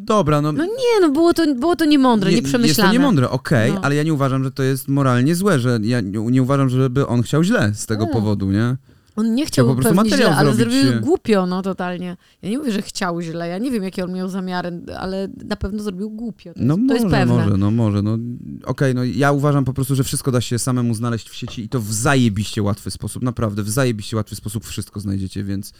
dobra, 0.05 0.41
no... 0.41 0.53
No 0.53 0.65
nie, 0.65 1.01
no 1.01 1.11
było 1.11 1.35
to, 1.35 1.55
było 1.55 1.77
to 1.77 1.85
niemądre, 1.85 2.31
Nie- 2.31 2.37
nieprzemyślane. 2.37 2.69
Jest 2.69 2.81
to 2.81 2.93
niemądre, 2.93 3.31
okej, 3.31 3.73
No. 3.73 3.81
ale 3.83 3.95
ja 3.95 4.03
nie 4.03 4.15
uważam, 4.15 4.45
że 4.45 4.51
to 4.51 4.63
jest 4.63 4.89
moralnie 4.89 5.35
złe, 5.35 5.59
że 5.59 5.79
ja 5.83 6.01
nie, 6.01 6.19
nie 6.19 6.43
uważam, 6.43 6.69
żeby 6.69 7.07
on 7.07 7.23
chciał 7.23 7.45
źle 7.45 7.73
z 7.75 7.87
tego 7.87 8.05
No. 8.07 8.13
powodu, 8.13 8.51
nie? 8.53 8.77
On 9.17 9.35
nie 9.35 9.47
chciał 9.47 9.65
Chciał 9.65 9.77
po 9.77 9.83
prostu 9.83 9.97
pewnie 9.97 10.17
źle, 10.17 10.37
ale 10.37 10.55
zrobił 10.55 11.01
głupio, 11.01 11.47
no 11.47 11.63
totalnie. 11.63 12.17
Ja 12.43 12.51
nie 12.51 12.59
mówię, 12.59 12.73
że 12.73 12.83
chciał 12.83 13.21
źle, 13.21 13.49
ja 13.49 13.59
nie 13.59 13.71
wiem, 13.71 13.83
jakie 13.83 14.05
on 14.05 14.13
miał 14.13 14.29
zamiary, 14.29 14.81
ale 14.99 15.29
na 15.45 15.57
pewno 15.57 15.83
zrobił 15.83 16.11
głupio. 16.11 16.55
To, 16.55 16.61
No 16.63 16.77
jest, 16.77 16.89
to 16.89 16.95
może, 16.95 17.01
jest 17.03 17.11
pewne. 17.11 17.35
może, 17.45 17.57
no 17.57 17.71
może, 17.71 18.03
no 18.03 18.19
okej, 18.65 18.95
no 18.95 19.05
ja 19.05 19.33
uważam 19.33 19.65
po 19.65 19.73
prostu, 19.73 19.95
że 19.95 20.05
wszystko 20.05 20.33
da 20.33 20.41
się 20.41 20.59
samemu 20.59 20.95
znaleźć 20.95 21.29
w 21.29 21.35
sieci 21.35 21.65
i 21.65 21.69
to 21.69 21.81
w 21.81 21.93
zajebiście 21.93 22.63
łatwy 22.63 22.91
sposób, 22.91 23.23
naprawdę, 23.23 23.63
w 23.63 23.71
zajebiście 23.71 24.17
łatwy 24.17 24.37
sposób 24.37 24.65
wszystko 24.65 25.01
znajdziecie, 25.01 25.45
więc 25.45 25.73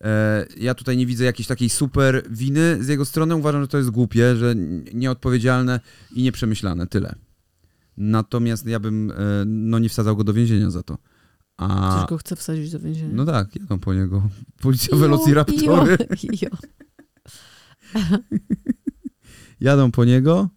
e, 0.00 0.46
ja 0.56 0.74
tutaj 0.74 0.96
nie 0.96 1.06
widzę 1.06 1.24
jakiejś 1.24 1.46
takiej 1.46 1.68
super 1.68 2.22
winy 2.30 2.76
z 2.80 2.88
jego 2.88 3.04
strony, 3.04 3.36
uważam, 3.36 3.62
że 3.62 3.68
to 3.68 3.78
jest 3.78 3.90
głupie, 3.90 4.36
że 4.36 4.54
nieodpowiedzialne 4.94 5.80
i 6.14 6.22
nieprzemyślane, 6.22 6.86
tyle. 6.86 7.14
Natomiast 7.96 8.66
ja 8.66 8.80
bym, 8.80 9.10
e, 9.10 9.14
no 9.46 9.78
nie 9.78 9.88
wsadzał 9.88 10.16
go 10.16 10.24
do 10.24 10.32
więzienia 10.32 10.70
za 10.70 10.82
to. 10.82 10.98
A, 11.60 11.96
Ktoś 11.96 12.08
go 12.08 12.16
chce 12.18 12.36
wsadzić 12.36 12.70
do 12.72 12.80
więzienia. 12.80 13.14
no 13.14 13.24
tak, 13.24 13.56
jadą 13.56 13.78
po 13.78 13.94
niego. 13.94 14.22
Policja 14.62 14.96
Velociraptory 14.96 15.96
Jo, 16.22 16.32
jo. 16.42 16.48
jadą 19.60 19.90
po 19.90 20.04
niego 20.04 20.48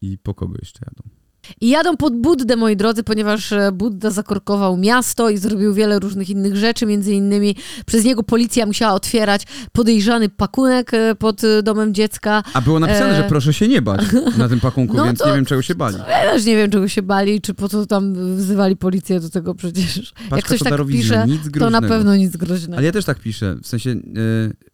i 0.00 0.18
po 0.18 0.34
kogo 0.34 0.54
jeszcze 0.58 0.80
jadą? 0.86 1.19
I 1.60 1.68
jadą 1.68 1.96
pod 1.96 2.16
Buddę, 2.16 2.56
moi 2.56 2.76
drodzy, 2.76 3.02
ponieważ 3.02 3.52
e, 3.52 3.72
Budda 3.72 4.10
zakorkował 4.10 4.76
miasto 4.76 5.30
i 5.30 5.38
zrobił 5.38 5.74
wiele 5.74 5.98
różnych 5.98 6.30
innych 6.30 6.56
rzeczy, 6.56 6.86
między 6.86 7.12
innymi 7.12 7.56
przez 7.86 8.04
niego 8.04 8.22
policja 8.22 8.66
musiała 8.66 8.92
otwierać 8.94 9.42
podejrzany 9.72 10.28
pakunek 10.28 10.94
e, 10.94 11.14
pod 11.14 11.44
e, 11.44 11.62
domem 11.62 11.94
dziecka. 11.94 12.42
A 12.54 12.60
było 12.60 12.80
napisane, 12.80 13.12
E. 13.12 13.16
że 13.16 13.28
proszę 13.28 13.52
się 13.52 13.68
nie 13.68 13.82
bać 13.82 14.00
na 14.38 14.48
tym 14.48 14.60
pakunku, 14.60 14.96
No 15.00 15.04
więc 15.04 15.18
to- 15.18 15.28
nie 15.28 15.34
wiem 15.36 15.44
czego 15.44 15.62
się 15.62 15.74
bali. 15.74 15.96
Ja 16.08 16.32
też 16.32 16.44
nie 16.44 16.56
wiem, 16.56 16.70
czego 16.70 16.88
się 16.88 17.02
bali, 17.02 17.40
czy 17.40 17.54
po 17.54 17.68
co 17.68 17.86
tam 17.86 18.14
wzywali 18.36 18.76
policję 18.76 19.20
do 19.20 19.30
tego 19.30 19.54
przecież. 19.54 19.96
Jak 19.96 20.28
Paczka 20.30 20.46
ktoś 20.46 20.58
to 20.58 20.64
tak 20.64 20.86
pisze, 20.86 21.26
to 21.58 21.70
na 21.70 21.80
pewno 21.82 22.16
nic 22.16 22.36
groźnego. 22.36 22.76
Ale 22.76 22.86
ja 22.86 22.92
też 22.92 23.04
tak 23.04 23.18
piszę, 23.18 23.56
w 23.62 23.66
sensie 23.66 23.90
e, 23.90 23.96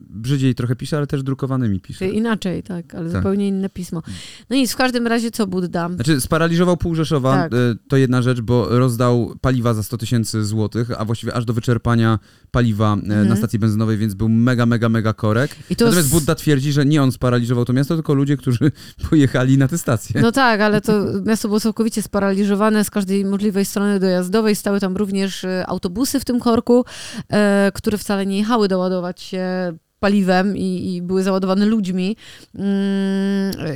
brzydziej 0.01 0.55
trochę 0.55 0.77
piszę, 0.77 0.97
ale 0.97 1.07
też 1.07 1.23
drukowanymi 1.23 1.81
piszę. 1.81 2.09
Inaczej, 2.09 2.63
tak, 2.63 2.95
ale 2.95 3.11
Tak. 3.11 3.19
zupełnie 3.19 3.49
inne 3.49 3.69
pismo. 3.69 4.03
No 4.51 4.57
nic, 4.57 4.73
w 4.73 4.77
każdym 4.77 5.07
razie 5.07 5.31
co 5.31 5.47
Budda? 5.47 5.89
Znaczy, 5.95 6.21
sparaliżował 6.21 6.66
pół 6.77 6.95
Rzeszowa, 6.95 7.35
Tak. 7.37 7.53
e, 7.53 7.57
to 7.89 7.97
jedna 7.97 8.23
rzecz, 8.23 8.41
bo 8.41 8.79
rozdał 8.79 9.35
paliwa 9.41 9.75
za 9.75 9.83
100 9.83 9.99
tysięcy 9.99 10.45
złotych, 10.45 10.91
a 11.01 11.05
właściwie 11.05 11.35
aż 11.35 11.45
do 11.45 11.53
wyczerpania 11.53 12.19
paliwa 12.51 12.93
e, 12.93 12.97
Mhm. 12.97 13.29
na 13.29 13.37
stacji 13.37 13.59
benzynowej, 13.59 13.97
więc 13.99 14.15
był 14.15 14.29
mega, 14.29 14.67
mega, 14.67 14.89
mega 14.89 15.13
korek. 15.13 15.57
I 15.71 15.77
to 15.77 15.85
Natomiast 15.85 16.09
z- 16.09 16.13
Budda 16.13 16.35
twierdzi, 16.35 16.73
że 16.73 16.87
nie 16.87 17.03
on 17.03 17.13
sparaliżował 17.13 17.65
to 17.65 17.73
miasto, 17.73 17.95
tylko 17.95 18.15
ludzie, 18.15 18.37
którzy 18.37 18.73
pojechali 19.11 19.59
na 19.59 19.69
tę 19.69 19.79
stację. 19.79 20.21
No 20.21 20.33
tak, 20.33 20.61
ale 20.61 20.81
to 20.81 20.93
miasto 21.25 21.49
było 21.49 21.61
całkowicie 21.61 22.03
sparaliżowane 22.03 22.85
z 22.85 22.91
każdej 22.91 23.25
możliwej 23.25 23.65
strony 23.65 24.01
dojazdowej. 24.01 24.57
Stały 24.57 24.81
tam 24.81 24.97
również 24.97 25.45
e, 25.45 25.67
autobusy 25.67 26.21
w 26.21 26.25
tym 26.25 26.41
korku, 26.41 26.85
które 27.75 27.99
wcale 27.99 28.27
nie 28.27 28.39
jechały 28.39 28.69
doładować 28.69 29.21
się 29.23 29.73
paliwem 30.01 30.57
i, 30.57 30.95
i 30.95 31.03
były 31.03 31.23
załadowane 31.23 31.67
ludźmi. 31.67 32.17
Mm, 32.55 32.67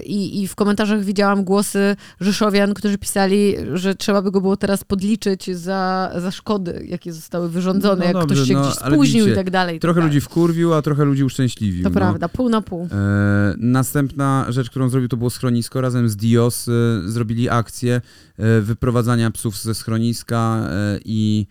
I, 0.05 0.43
I 0.43 0.49
w 0.49 0.55
komentarzach 0.55 1.05
widziałam 1.05 1.45
głosy 1.45 1.97
Rzeszowian, 2.21 2.75
którzy 2.75 2.99
pisali, 2.99 3.55
że 3.75 3.95
trzeba 3.95 4.23
by 4.23 4.31
go 4.31 4.41
było 4.41 4.57
teraz 4.57 4.85
podliczyć 4.85 5.57
za, 5.57 6.13
za 6.19 6.31
szkody, 6.31 6.87
jakie 6.89 7.13
zostały 7.13 7.49
wyrządzone, 7.49 7.97
No 7.99 8.05
jak 8.05 8.13
dobrze, 8.13 8.35
ktoś 8.35 8.49
się 8.49 8.55
no, 8.55 8.63
gdzieś 8.63 8.75
spóźnił 8.75 9.25
widzicie, 9.25 9.33
i 9.33 9.35
tak 9.45 9.51
dalej. 9.51 9.77
i 9.77 9.79
tak 9.79 9.83
Trochę 9.83 10.01
dalej. 10.01 10.15
ludzi 10.15 10.21
wkurwił, 10.21 10.75
a 10.75 10.83
trochę 10.83 11.05
ludzi 11.05 11.25
uszczęśliwił. 11.25 11.83
To 11.83 11.89
no. 11.89 11.95
prawda, 11.95 12.29
pół 12.29 12.49
na 12.49 12.61
pół. 12.61 12.89
E, 12.93 13.55
następna 13.59 14.47
rzecz, 14.49 14.71
którą 14.71 14.89
zrobił, 14.89 15.09
to 15.09 15.17
było 15.17 15.31
schronisko. 15.31 15.81
Razem 15.81 16.09
z 16.09 16.17
Dios 16.17 16.69
e, 16.69 16.73
zrobili 17.05 17.49
akcję 17.49 18.01
e, 18.39 18.61
wyprowadzania 18.61 19.31
psów 19.31 19.57
ze 19.63 19.75
schroniska 19.75 20.69
e, 20.71 20.99
i 21.05 21.47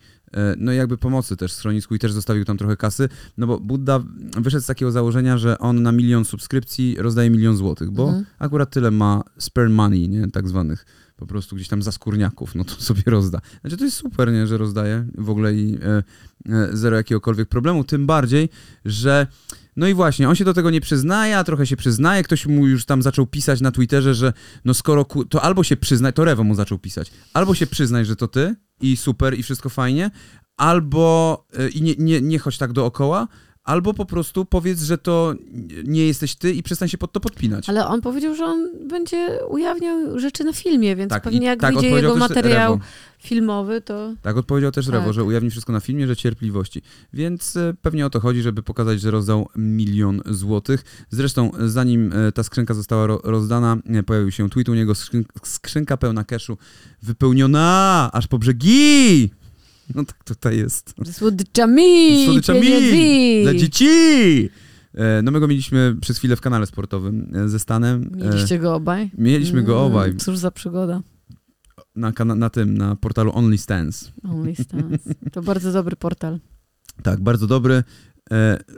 no 0.58 0.72
i 0.72 0.76
jakby 0.76 0.98
pomocy 0.98 1.36
też 1.36 1.52
schronisku 1.52 1.94
i 1.94 1.98
też 1.98 2.12
zostawił 2.12 2.44
tam 2.44 2.56
trochę 2.58 2.76
kasy, 2.76 3.08
no 3.38 3.46
bo 3.46 3.60
Budda 3.60 4.00
wyszedł 4.36 4.64
z 4.64 4.66
takiego 4.66 4.92
założenia, 4.92 5.38
że 5.38 5.58
on 5.58 5.82
na 5.82 5.92
milion 5.92 6.24
subskrypcji 6.24 6.96
rozdaje 6.98 7.30
milion 7.30 7.56
złotych, 7.56 7.90
bo 7.90 8.04
Mhm. 8.04 8.24
akurat 8.38 8.70
tyle 8.70 8.90
ma 8.90 9.22
spare 9.38 9.68
money, 9.68 10.08
nie, 10.08 10.30
tak 10.30 10.48
zwanych 10.48 10.86
po 11.16 11.26
prostu 11.26 11.56
gdzieś 11.56 11.68
tam 11.68 11.82
za 11.82 11.92
skórniaków, 11.92 12.54
no 12.54 12.64
to 12.64 12.74
sobie 12.90 13.02
rozda. 13.06 13.40
Znaczy 13.60 13.76
to 13.76 13.84
jest 13.84 13.96
super, 13.96 14.32
nie, 14.32 14.46
że 14.46 14.58
rozdaje 14.58 15.06
w 15.18 15.30
ogóle 15.30 15.54
i 15.54 15.78
e, 15.82 16.02
e, 16.52 16.68
zero 16.72 16.96
jakiegokolwiek 16.96 17.48
problemu, 17.48 17.84
tym 17.84 18.06
bardziej, 18.06 18.48
że 18.84 19.26
no 19.76 19.88
i 19.88 19.94
właśnie, 19.94 20.28
on 20.28 20.34
się 20.34 20.44
do 20.44 20.54
tego 20.54 20.70
nie 20.70 20.80
przyznaje, 20.80 21.38
a 21.38 21.44
trochę 21.44 21.66
się 21.66 21.76
przyznaje. 21.76 22.22
Ktoś 22.22 22.46
mu 22.46 22.66
już 22.66 22.84
tam 22.84 23.02
zaczął 23.02 23.26
pisać 23.26 23.60
na 23.60 23.70
Twitterze, 23.70 24.14
że 24.14 24.32
no 24.64 24.74
skoro 24.74 25.04
to 25.04 25.42
albo 25.42 25.64
się 25.64 25.76
przyznaj, 25.76 26.12
to 26.12 26.24
Rewo 26.24 26.44
mu 26.44 26.54
zaczął 26.54 26.78
pisać, 26.78 27.12
albo 27.34 27.54
się 27.54 27.66
przyznaj, 27.66 28.04
że 28.04 28.16
to 28.16 28.28
ty 28.28 28.54
i 28.80 28.96
super 28.96 29.38
i 29.38 29.42
wszystko 29.42 29.68
fajnie, 29.68 30.10
albo 30.56 31.46
y, 31.58 31.68
i 31.68 31.82
nie, 31.82 31.94
nie, 31.98 32.20
nie 32.20 32.38
chodź 32.38 32.58
tak 32.58 32.72
dookoła, 32.72 33.28
albo 33.64 33.94
po 33.94 34.04
prostu 34.04 34.44
powiedz, 34.44 34.82
że 34.82 34.98
to 34.98 35.34
nie 35.84 36.06
jesteś 36.06 36.34
ty 36.34 36.52
i 36.52 36.62
przestań 36.62 36.88
się 36.88 36.98
pod 36.98 37.12
to 37.12 37.20
podpinać. 37.20 37.68
Ale 37.68 37.86
on 37.86 38.00
powiedział, 38.00 38.34
że 38.34 38.44
on 38.44 38.88
będzie 38.88 39.38
ujawniał 39.48 40.18
rzeczy 40.18 40.44
na 40.44 40.52
filmie, 40.52 40.96
więc 40.96 41.10
tak, 41.10 41.22
pewnie 41.22 41.46
jak 41.46 41.60
tak 41.60 41.74
wyjdzie 41.74 41.90
jego 41.90 42.16
materiał 42.16 42.72
Rewo. 42.72 42.84
filmowy, 43.18 43.80
to... 43.80 44.14
Tak 44.22 44.36
odpowiedział 44.36 44.70
też 44.70 44.86
Rewo, 44.86 45.04
Tak. 45.04 45.14
że 45.14 45.24
ujawni 45.24 45.50
wszystko 45.50 45.72
na 45.72 45.80
filmie, 45.80 46.06
że 46.06 46.16
cierpliwości. 46.16 46.82
Więc 47.12 47.56
e, 47.56 47.74
pewnie 47.82 48.06
o 48.06 48.10
to 48.10 48.20
chodzi, 48.20 48.42
żeby 48.42 48.62
pokazać, 48.62 49.00
że 49.00 49.10
rozdał 49.10 49.48
milion 49.56 50.22
złotych. 50.26 51.06
Zresztą 51.10 51.54
e, 51.54 51.68
zanim 51.68 52.12
e, 52.12 52.32
ta 52.32 52.42
skrzynka 52.42 52.74
została 52.74 53.06
ro 53.06 53.20
rozdana, 53.24 53.76
pojawił 54.06 54.30
się 54.30 54.50
tweet 54.50 54.68
u 54.68 54.74
niego, 54.74 54.94
skrzyn 54.94 55.24
skrzynka 55.42 55.96
pełna 55.96 56.24
cashu, 56.24 56.58
wypełniona 57.02 58.10
aż 58.12 58.26
po 58.26 58.38
brzegi! 58.38 59.30
No 59.94 60.04
tak 60.04 60.24
tutaj 60.24 60.56
jest. 60.58 60.94
Słodyczami! 61.12 62.24
Słodyczami 62.24 62.60
pieniędzy! 62.60 63.42
Dla 63.42 63.54
dzieci! 63.60 63.88
E, 64.94 65.22
No 65.22 65.30
my 65.30 65.40
go 65.40 65.48
mieliśmy 65.48 65.96
przez 66.00 66.18
chwilę 66.18 66.36
w 66.36 66.40
kanale 66.40 66.66
sportowym 66.66 67.32
e, 67.34 67.48
ze 67.48 67.58
Stanem. 67.58 68.10
E, 68.20 68.24
Mieliście 68.24 68.58
go 68.58 68.74
obaj? 68.74 69.10
Mieliśmy 69.18 69.62
go 69.62 69.72
Mm, 69.80 69.92
obaj 69.92 70.16
Cóż 70.16 70.38
za 70.38 70.50
przygoda. 70.50 71.02
na, 71.96 72.12
kana- 72.12 72.34
na 72.34 72.50
tym, 72.50 72.78
na 72.78 72.96
portalu 72.96 73.32
Only 73.34 73.58
Stance. 73.58 74.10
Only 74.24 74.54
Stars. 74.54 75.02
To 75.32 75.42
bardzo 75.42 75.72
dobry 75.72 75.96
portal. 75.96 76.38
Tak, 77.02 77.20
bardzo 77.20 77.46
dobry. 77.46 77.82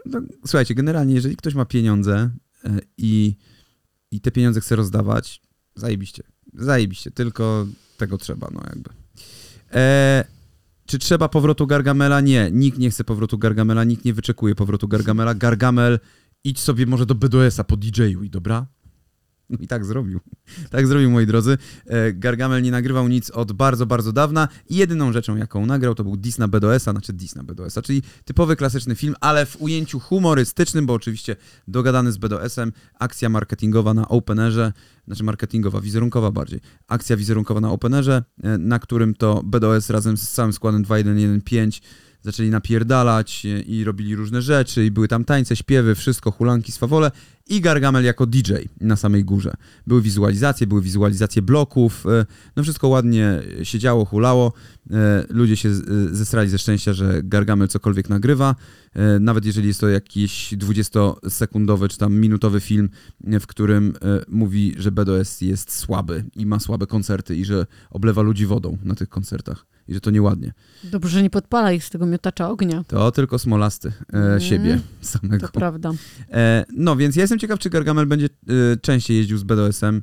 No, 0.06 0.20
słuchajcie, 0.46 0.74
generalnie, 0.74 1.14
jeżeli 1.14 1.36
ktoś 1.36 1.54
ma 1.54 1.64
pieniądze 1.64 2.30
i, 2.98 3.36
i 4.10 4.20
te 4.20 4.30
pieniądze 4.30 4.60
chce 4.60 4.76
rozdawać, 4.76 5.40
zajebiście. 5.74 6.22
Zajebiście, 6.54 7.10
tylko 7.10 7.66
tego 7.96 8.18
trzeba, 8.18 8.48
no 8.54 8.60
jakby. 8.68 8.90
E, 9.72 10.24
czy 10.86 10.98
trzeba 10.98 11.28
powrotu 11.28 11.66
Gargamela? 11.66 12.20
Nie, 12.20 12.50
nikt 12.52 12.78
nie 12.78 12.90
chce 12.90 13.04
powrotu 13.04 13.38
Gargamela, 13.38 13.84
nikt 13.84 14.04
nie 14.04 14.14
wyczekuje 14.14 14.54
powrotu 14.54 14.88
Gargamela. 14.88 15.34
Gargamel, 15.34 15.98
idź 16.44 16.60
sobie 16.60 16.86
może 16.86 17.06
do 17.06 17.14
BDS-a 17.14 17.64
po 17.64 17.76
DJ-u 17.76 18.22
i 18.22 18.30
dobra? 18.30 18.66
No 19.52 19.58
i 19.64 19.66
tak 19.66 19.84
zrobił. 19.84 20.20
Tak 20.70 20.86
zrobił, 20.86 21.10
moi 21.10 21.26
drodzy. 21.26 21.58
E, 21.86 22.12
Gargamel 22.12 22.62
nie 22.62 22.70
nagrywał 22.70 23.08
nic 23.08 23.30
od 23.30 23.52
bardzo, 23.52 23.86
bardzo 23.86 24.12
dawna 24.12 24.48
i 24.68 24.76
jedyną 24.76 25.12
rzeczą, 25.12 25.36
jaką 25.36 25.66
nagrał, 25.66 25.94
to 25.94 26.04
był 26.04 26.16
Dis 26.16 26.38
BDS-a, 26.48 26.92
znaczy 26.92 27.12
Dis 27.12 27.34
BDS-a, 27.34 27.82
czyli 27.82 28.02
typowy, 28.24 28.56
klasyczny 28.56 28.94
film, 28.94 29.14
ale 29.20 29.46
w 29.46 29.62
ujęciu 29.62 30.00
humorystycznym, 30.00 30.86
bo 30.86 30.92
oczywiście 30.92 31.36
dogadany 31.68 32.12
z 32.12 32.16
BDS-em, 32.16 32.72
akcja 32.98 33.28
marketingowa 33.28 33.94
na 33.94 34.08
Openerze, 34.08 34.72
znaczy 35.06 35.24
marketingowa, 35.24 35.80
wizerunkowa 35.80 36.30
bardziej, 36.30 36.60
akcja 36.88 37.16
wizerunkowa 37.16 37.60
na 37.60 37.70
Openerze, 37.70 38.24
e, 38.42 38.58
na 38.58 38.78
którym 38.78 39.14
to 39.14 39.42
BDS 39.44 39.90
razem 39.90 40.16
z 40.16 40.30
całym 40.30 40.52
składem 40.52 40.82
2115 40.82 41.80
zaczęli 42.22 42.50
napierdalać 42.50 43.46
e, 43.46 43.60
i 43.60 43.84
robili 43.84 44.16
różne 44.16 44.42
rzeczy 44.42 44.84
i 44.84 44.90
były 44.90 45.08
tam 45.08 45.24
tańce, 45.24 45.56
śpiewy, 45.56 45.94
wszystko, 45.94 46.30
hulanki, 46.30 46.72
swawole 46.72 47.10
i 47.52 47.60
Gargamel 47.60 48.04
jako 48.04 48.26
DJ 48.26 48.52
na 48.80 48.96
samej 48.96 49.24
górze. 49.24 49.54
Były 49.86 50.02
wizualizacje, 50.02 50.66
były 50.66 50.82
wizualizacje 50.82 51.42
bloków, 51.42 52.06
e, 52.06 52.26
no 52.56 52.62
wszystko 52.62 52.88
ładnie 52.88 53.40
się 53.62 53.78
działo, 53.78 54.04
hulało. 54.04 54.52
E, 54.90 55.24
Ludzie 55.28 55.56
się 55.56 55.68
e, 55.68 55.72
zesrali 56.12 56.48
ze 56.50 56.58
szczęścia, 56.58 56.92
że 56.92 57.20
Gargamel 57.24 57.68
cokolwiek 57.68 58.08
nagrywa, 58.08 58.54
nawet 59.20 59.44
jeżeli 59.44 59.68
jest 59.68 59.80
to 59.80 59.88
jakiś 59.88 60.54
20-sekundowy 60.54 61.88
czy 61.88 61.98
tam 61.98 62.14
minutowy 62.14 62.60
film, 62.60 62.88
w 63.40 63.46
którym 63.46 63.92
mówi, 64.28 64.74
że 64.78 64.92
BDS 64.92 65.40
jest 65.40 65.74
słaby 65.78 66.24
i 66.36 66.46
ma 66.46 66.60
słabe 66.60 66.86
koncerty 66.86 67.36
i 67.36 67.44
że 67.44 67.66
oblewa 67.90 68.22
ludzi 68.22 68.46
wodą 68.46 68.78
na 68.84 68.94
tych 68.94 69.08
koncertach 69.08 69.66
i 69.88 69.94
że 69.94 70.00
to 70.00 70.10
nieładnie. 70.10 70.52
Dobrze, 70.84 71.10
że 71.10 71.22
nie 71.22 71.30
podpala 71.30 71.72
ich 71.72 71.84
z 71.84 71.90
tego 71.90 72.06
miotacza 72.06 72.50
ognia. 72.50 72.84
To 72.88 73.12
tylko 73.12 73.38
smolasty 73.38 73.92
e, 74.12 74.18
Mm. 74.18 74.40
siebie 74.40 74.80
samego. 75.00 75.46
To 75.46 75.52
prawda. 75.52 75.90
E, 76.30 76.64
no 76.76 76.96
więc 76.96 77.16
ja 77.16 77.22
jestem 77.22 77.38
ciekaw, 77.42 77.58
czy 77.58 77.70
Gargamel 77.70 78.06
będzie 78.06 78.26
e, 78.26 78.76
częściej 78.76 79.16
jeździł 79.16 79.38
z 79.38 79.42
BDS-em 79.42 80.02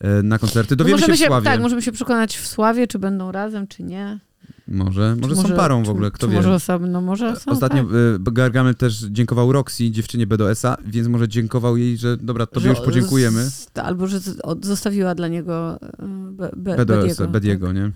e, 0.00 0.22
na 0.22 0.38
koncerty. 0.38 0.76
Dowiemy 0.76 0.96
No 0.96 1.00
możemy 1.00 1.16
się 1.18 1.24
w 1.24 1.28
Sławie. 1.28 1.44
Tak, 1.44 1.60
możemy 1.60 1.82
się 1.82 1.92
przekonać 1.92 2.36
w 2.36 2.46
Sławie, 2.46 2.86
czy 2.86 2.98
będą 2.98 3.32
razem, 3.32 3.66
czy 3.66 3.82
nie. 3.82 4.20
Może, 4.68 5.16
Czy 5.22 5.28
może 5.28 5.36
są 5.36 5.56
parą 5.56 5.82
w 5.84 5.88
ogóle, 5.88 6.10
kto 6.10 6.28
wie. 6.28 6.34
Może 6.36 6.54
osobno, 6.54 7.00
może 7.00 7.36
są, 7.36 7.50
Ostatnio 7.50 7.84
tak. 7.84 7.92
e, 8.28 8.32
Gargamel 8.32 8.74
też 8.74 8.98
dziękował 9.10 9.52
Roxy, 9.52 9.90
dziewczynie 9.90 10.26
BDS-a, 10.26 10.76
więc 10.86 11.08
może 11.08 11.28
dziękował 11.28 11.76
jej, 11.76 11.96
że 11.98 12.16
dobra, 12.16 12.46
tobie 12.46 12.60
Że 12.64 12.68
już 12.68 12.80
podziękujemy. 12.80 13.50
z- 13.50 13.70
Albo, 13.78 14.06
że 14.06 14.20
zostawiła 14.62 15.14
dla 15.14 15.28
niego 15.28 15.78
e, 15.82 15.88
Be, 16.32 16.50
Be, 16.56 16.76
BDS, 16.76 16.86
Bediego. 17.18 17.28
Bediego, 17.28 17.72
nie? 17.72 17.90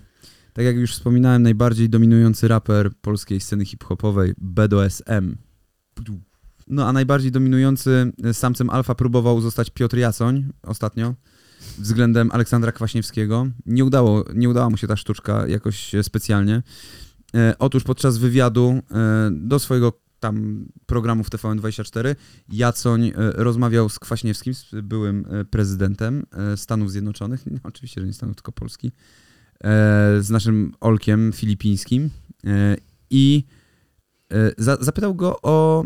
Tak 0.53 0.65
jak 0.65 0.75
już 0.75 0.91
wspominałem, 0.93 1.43
najbardziej 1.43 1.89
dominujący 1.89 2.47
raper 2.47 2.89
polskiej 3.01 3.39
sceny 3.39 3.65
hip-hopowej, 3.65 4.33
BDSM. 4.37 5.35
No 6.69 6.87
a 6.87 6.93
najbardziej 6.93 7.31
dominujący 7.31 8.11
e, 8.23 8.33
samcem 8.33 8.69
alfa 8.69 8.95
próbował 8.95 9.41
zostać 9.41 9.69
Piotr 9.69 9.97
Jasoń 9.97 10.49
ostatnio 10.63 11.15
względem 11.77 12.31
Aleksandra 12.31 12.71
Kwaśniewskiego. 12.71 13.47
Nie, 13.65 13.85
udało, 13.85 14.25
nie 14.33 14.49
udała 14.49 14.69
mu 14.69 14.77
się 14.77 14.87
ta 14.87 14.95
sztuczka 14.95 15.47
jakoś 15.47 15.95
e, 15.95 16.03
specjalnie. 16.03 16.63
E, 17.35 17.55
otóż 17.59 17.83
podczas 17.83 18.17
wywiadu 18.17 18.81
e, 18.91 19.29
do 19.31 19.59
swojego 19.59 19.93
tam 20.19 20.65
programu 20.85 21.23
w 21.23 21.29
TVN24 21.29 22.15
Jacoń 22.49 23.07
e, 23.07 23.13
rozmawiał 23.15 23.89
z 23.89 23.99
Kwaśniewskim, 23.99 24.53
z 24.53 24.71
byłym 24.83 25.25
e, 25.29 25.45
prezydentem 25.45 26.25
Stanów 26.55 26.91
Zjednoczonych, 26.91 27.43
oczywiście, 27.63 28.01
że 28.01 28.07
nie 28.07 28.13
Stanów, 28.13 28.35
tylko 28.35 28.51
Polski, 28.51 28.91
z 30.19 30.29
naszym 30.29 30.73
Olkiem 30.79 31.31
filipińskim 31.33 32.09
i 33.09 33.43
za, 34.57 34.77
zapytał 34.81 35.15
go 35.15 35.41
o, 35.41 35.85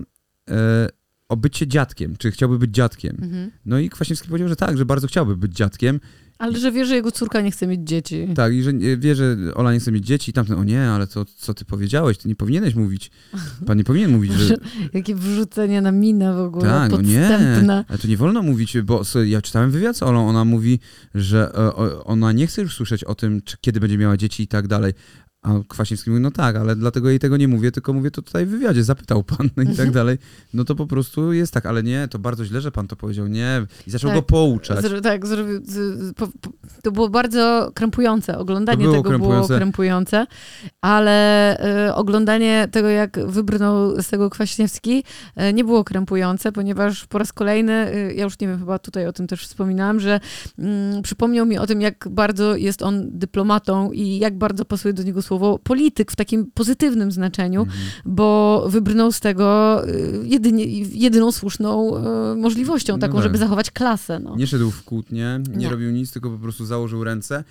e, 0.49 0.89
o 1.29 1.37
bycie 1.37 1.67
dziadkiem, 1.67 2.15
czy 2.17 2.31
chciałby 2.31 2.59
być 2.59 2.71
dziadkiem. 2.71 3.17
Mhm. 3.21 3.51
No 3.65 3.79
i 3.79 3.89
Kwaśniewski 3.89 4.27
powiedział, 4.27 4.49
że 4.49 4.55
tak, 4.55 4.77
że 4.77 4.85
bardzo 4.85 5.07
chciałby 5.07 5.37
być 5.37 5.51
dziadkiem 5.55 5.99
Ale 6.37 6.59
że 6.59 6.71
wie, 6.71 6.85
że 6.85 6.95
jego 6.95 7.11
córka 7.11 7.41
nie 7.41 7.51
chce 7.51 7.67
mieć 7.67 7.81
dzieci. 7.87 8.27
Tak, 8.35 8.53
i 8.53 8.63
że 8.63 8.73
nie- 8.73 8.97
wie, 8.97 9.15
że 9.15 9.37
Ola 9.55 9.73
nie 9.73 9.79
chce 9.79 9.91
mieć 9.91 10.05
dzieci 10.05 10.31
i 10.31 10.33
tamten, 10.33 10.57
o 10.57 10.63
nie, 10.63 10.89
ale 10.89 11.07
to 11.07 11.25
co 11.25 11.53
ty 11.53 11.65
powiedziałeś, 11.65 12.17
ty 12.17 12.27
nie 12.27 12.35
powinieneś 12.35 12.75
mówić. 12.75 13.11
Pan 13.67 13.77
nie 13.77 13.83
powinien 13.83 14.11
mówić, 14.11 14.33
że... 14.33 14.55
Jakie 14.93 15.15
wrzucenie 15.15 15.81
na 15.81 15.91
minę 15.91 16.33
w 16.33 16.39
ogóle 16.39 16.65
Tak, 16.65 16.91
no 16.91 17.01
nie, 17.01 17.19
podstępne. 17.19 17.85
ale 17.87 17.97
to 17.97 18.07
nie 18.07 18.17
wolno 18.17 18.41
mówić, 18.41 18.77
bo 18.81 19.01
ja 19.25 19.41
czytałem 19.41 19.71
wywiad 19.71 19.97
z 19.97 20.03
Olą, 20.03 20.27
ona 20.29 20.45
mówi, 20.45 20.79
że 21.15 21.51
e, 21.55 21.75
ona 22.03 22.31
nie 22.31 22.47
chce 22.47 22.61
już 22.61 22.75
słyszeć 22.75 23.03
o 23.03 23.15
tym, 23.15 23.41
czy, 23.41 23.57
kiedy 23.61 23.79
będzie 23.79 23.97
miała 23.97 24.17
dzieci 24.17 24.43
i 24.43 24.47
tak 24.47 24.67
dalej. 24.67 24.93
A 25.43 25.49
Kwaśniewski 25.67 26.09
mówi, 26.09 26.21
no 26.21 26.31
tak, 26.31 26.55
ale 26.55 26.75
dlatego 26.75 27.09
jej 27.09 27.19
tego 27.19 27.37
nie 27.37 27.47
mówię, 27.47 27.71
tylko 27.71 27.93
mówię 27.93 28.11
to 28.11 28.21
tutaj 28.21 28.45
w 28.45 28.49
wywiadzie, 28.49 28.83
zapytał 28.83 29.23
pan 29.23 29.49
no 29.57 29.63
i 29.63 29.65
tak 29.65 29.73
Mhm. 29.73 29.91
dalej. 29.91 30.17
No 30.53 30.63
to 30.63 30.75
po 30.75 30.87
prostu 30.87 31.33
jest 31.33 31.53
tak, 31.53 31.65
ale 31.65 31.83
nie, 31.83 32.07
to 32.07 32.19
bardzo 32.19 32.45
źle, 32.45 32.61
że 32.61 32.71
pan 32.71 32.87
to 32.87 32.95
powiedział, 32.95 33.27
nie. 33.27 33.65
I 33.87 33.91
zaczął 33.91 34.09
Tak. 34.09 34.17
go 34.17 34.21
pouczać. 34.23 34.81
Zro, 34.81 35.01
tak, 35.01 35.27
z, 35.27 36.13
po, 36.15 36.27
po, 36.27 36.49
to 36.83 36.91
było 36.91 37.09
bardzo 37.09 37.71
krępujące. 37.73 38.37
Oglądanie 38.37 38.83
było 38.83 38.93
tego 38.95 39.03
było 39.09 39.19
krępujące. 39.19 39.55
krępujące, 39.57 40.25
ale 40.81 41.57
y, 41.87 41.93
oglądanie 41.93 42.67
tego, 42.71 42.87
jak 42.89 43.19
wybrnął 43.27 44.01
z 44.01 44.07
tego 44.07 44.29
Kwaśniewski, 44.29 45.03
y, 45.49 45.53
nie 45.53 45.63
było 45.63 45.83
krępujące, 45.83 46.51
ponieważ 46.51 47.05
po 47.05 47.17
raz 47.17 47.33
kolejny, 47.33 47.95
y, 47.95 48.13
ja 48.13 48.23
już 48.23 48.39
nie 48.39 48.47
wiem, 48.47 48.59
chyba 48.59 48.79
tutaj 48.79 49.07
o 49.07 49.13
tym 49.13 49.27
też 49.27 49.47
wspominałam, 49.47 49.99
że 49.99 50.19
mm, 50.59 51.01
przypomniał 51.01 51.45
mi 51.45 51.57
o 51.57 51.67
tym, 51.67 51.81
jak 51.81 52.07
bardzo 52.11 52.55
jest 52.55 52.81
on 52.81 53.09
dyplomatą 53.11 53.91
i 53.91 54.19
jak 54.19 54.37
bardzo 54.37 54.65
pasuje 54.65 54.93
do 54.93 55.03
niego 55.03 55.21
słowo 55.21 55.32
polityk 55.63 56.11
w 56.11 56.15
takim 56.15 56.51
pozytywnym 56.51 57.11
znaczeniu, 57.11 57.61
Mhm. 57.61 57.79
bo 58.05 58.65
wybrnął 58.69 59.11
z 59.11 59.19
tego 59.19 59.81
y, 59.89 60.21
jedynie, 60.23 60.65
jedyną 60.81 61.31
słuszną 61.31 61.97
y, 61.97 62.35
możliwością, 62.35 62.93
No 62.93 62.99
taką, 62.99 63.13
tak. 63.13 63.23
żeby 63.23 63.37
zachować 63.37 63.71
klasę. 63.71 64.19
No. 64.19 64.35
Nie 64.35 64.47
szedł 64.47 64.71
w 64.71 64.83
kłótnie, 64.83 65.39
nie, 65.49 65.57
Nie. 65.57 65.69
robił 65.69 65.91
nic, 65.91 66.11
tylko 66.11 66.29
po 66.29 66.37
prostu 66.37 66.65
założył 66.65 67.03
ręce. 67.03 67.43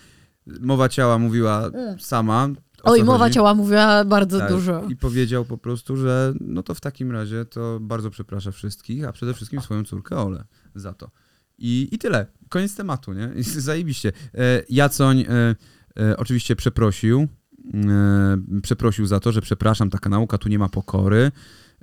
Mowa 0.61 0.89
ciała 0.89 1.19
mówiła 1.19 1.67
Mm. 1.67 2.01
sama. 2.01 2.49
o 2.83 2.91
Oj, 2.91 3.05
mowa 3.05 3.19
chodzi. 3.25 3.35
ciała 3.35 3.55
mówiła 3.55 4.05
bardzo 4.05 4.39
Tak, 4.39 4.49
dużo. 4.51 4.83
I 4.89 4.97
powiedział 4.97 5.45
po 5.45 5.59
prostu, 5.59 5.97
że 5.97 6.35
no 6.41 6.63
to 6.63 6.75
w 6.75 6.81
takim 6.81 7.11
razie 7.13 7.45
to 7.45 7.79
bardzo 7.81 8.11
przeprasza 8.11 8.51
wszystkich, 8.53 9.05
a 9.05 9.13
przede 9.13 9.35
wszystkim 9.35 9.61
swoją 9.61 9.85
córkę 9.85 10.17
Olę 10.17 10.45
za 10.75 10.93
to. 10.93 11.11
I, 11.59 11.89
i 11.93 11.99
tyle. 11.99 12.27
Koniec 12.49 12.75
tematu, 12.77 13.13
nie? 13.13 13.31
Zajebiście. 13.43 14.13
E, 14.35 14.63
Jacoń 14.69 15.21
e, 15.21 15.55
e, 16.01 16.17
oczywiście 16.17 16.57
przeprosił. 16.57 17.29
E, 17.75 18.61
przeprosił 18.63 19.07
za 19.07 19.21
to, 19.21 19.33
że 19.33 19.41
przepraszam, 19.41 19.91
taka 19.91 20.11
nauka 20.11 20.39
tu 20.39 20.49
nie 20.49 20.59
ma 20.59 20.69
pokory. 20.69 21.33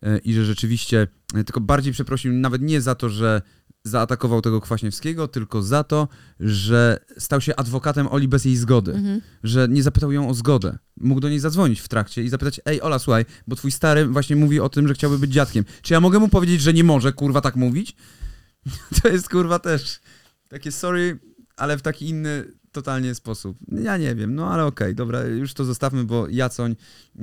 E, 0.04 0.18
I 0.18 0.34
że 0.34 0.46
rzeczywiście, 0.46 1.08
e, 1.36 1.44
tylko 1.44 1.62
bardziej 1.62 1.94
przeprosił 1.94 2.34
nawet 2.34 2.62
nie 2.62 2.82
za 2.82 2.96
to, 2.96 3.10
że 3.10 3.42
zaatakował 3.84 4.42
tego 4.42 4.62
Kwaśniewskiego, 4.62 5.28
tylko 5.28 5.62
za 5.62 5.84
to, 5.84 6.08
że 6.40 7.00
stał 7.18 7.42
się 7.42 7.56
adwokatem 7.56 8.08
Oli 8.08 8.28
bez 8.28 8.46
jej 8.46 8.56
zgody 8.56 8.92
Mhm. 8.94 9.22
że 9.44 9.68
nie 9.70 9.84
zapytał 9.84 10.12
ją 10.12 10.30
o 10.30 10.34
zgodę. 10.34 10.78
Mógł 10.98 11.22
do 11.22 11.30
niej 11.30 11.40
zadzwonić 11.40 11.80
w 11.80 11.88
trakcie 11.88 12.24
i 12.24 12.30
zapytać, 12.30 12.62
ej 12.66 12.82
Ola, 12.82 13.00
słuchaj, 13.00 13.26
bo 13.48 13.56
twój 13.56 13.72
stary 13.72 14.06
właśnie 14.08 14.36
mówi 14.36 14.60
o 14.60 14.70
tym, 14.70 14.88
że 14.88 14.94
chciałby 14.94 15.20
być 15.20 15.32
dziadkiem. 15.32 15.66
Czy 15.82 15.94
ja 15.94 16.00
mogę 16.00 16.20
mu 16.20 16.28
powiedzieć, 16.30 16.62
że 16.62 16.74
nie 16.74 16.84
może, 16.84 17.14
kurwa, 17.14 17.42
tak 17.42 17.56
mówić? 17.56 17.96
To 19.02 19.08
jest, 19.08 19.30
kurwa, 19.30 19.60
też 19.60 20.00
takie 20.48 20.72
sorry, 20.72 21.20
ale 21.58 21.78
w 21.78 21.82
taki 21.82 22.10
inny 22.10 22.46
totalnie 22.72 23.16
sposób. 23.16 23.58
Ja 23.72 23.98
nie 23.98 24.16
wiem, 24.16 24.36
no 24.36 24.54
ale 24.54 24.66
okej, 24.66 24.96
dobra, 24.96 25.24
już 25.24 25.54
to 25.54 25.66
zostawmy, 25.66 26.04
bo 26.04 26.28
Jacoń 26.30 26.76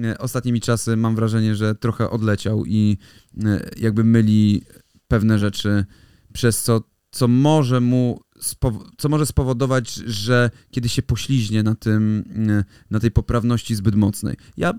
e, 0.04 0.18
ostatnimi 0.18 0.60
czasy 0.60 0.96
mam 0.96 1.16
wrażenie, 1.16 1.54
że 1.54 1.74
trochę 1.74 2.10
odleciał 2.10 2.64
i 2.66 2.98
e, 3.44 3.70
jakby 3.76 4.04
myli 4.04 4.62
pewne 5.08 5.38
rzeczy, 5.38 5.84
przez 6.32 6.62
co, 6.62 6.80
co 7.10 7.28
może 7.28 7.80
mu 7.80 8.20
co 8.98 9.08
może 9.08 9.26
spowodować, 9.26 9.94
że 9.94 10.50
kiedy 10.70 10.88
się 10.88 11.02
pośliźnie 11.02 11.62
na 11.62 11.74
tym, 11.74 12.24
e, 12.48 12.64
na 12.90 13.00
tej 13.00 13.10
poprawności 13.10 13.74
zbyt 13.74 13.94
mocnej. 13.94 14.36
Ja, 14.56 14.74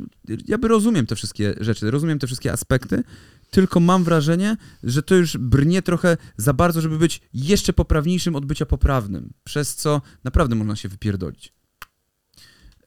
ja 0.48 0.58
by 0.58 0.68
rozumiem 0.68 1.06
te 1.06 1.16
wszystkie 1.16 1.56
rzeczy, 1.60 1.92
rozumiem 1.92 2.20
te 2.20 2.28
wszystkie 2.28 2.52
aspekty, 2.52 3.04
tylko 3.52 3.80
mam 3.80 4.04
wrażenie, 4.04 4.58
że 4.84 5.04
to 5.04 5.16
już 5.16 5.38
brnie 5.38 5.82
trochę 5.82 6.18
za 6.38 6.54
bardzo, 6.54 6.82
żeby 6.82 6.98
być 6.98 7.22
jeszcze 7.34 7.74
poprawniejszym 7.74 8.36
od 8.36 8.46
bycia 8.46 8.66
poprawnym, 8.66 9.34
przez 9.44 9.76
co 9.76 10.02
naprawdę 10.24 10.56
można 10.56 10.76
się 10.76 10.90
wypierdolić. 10.90 11.54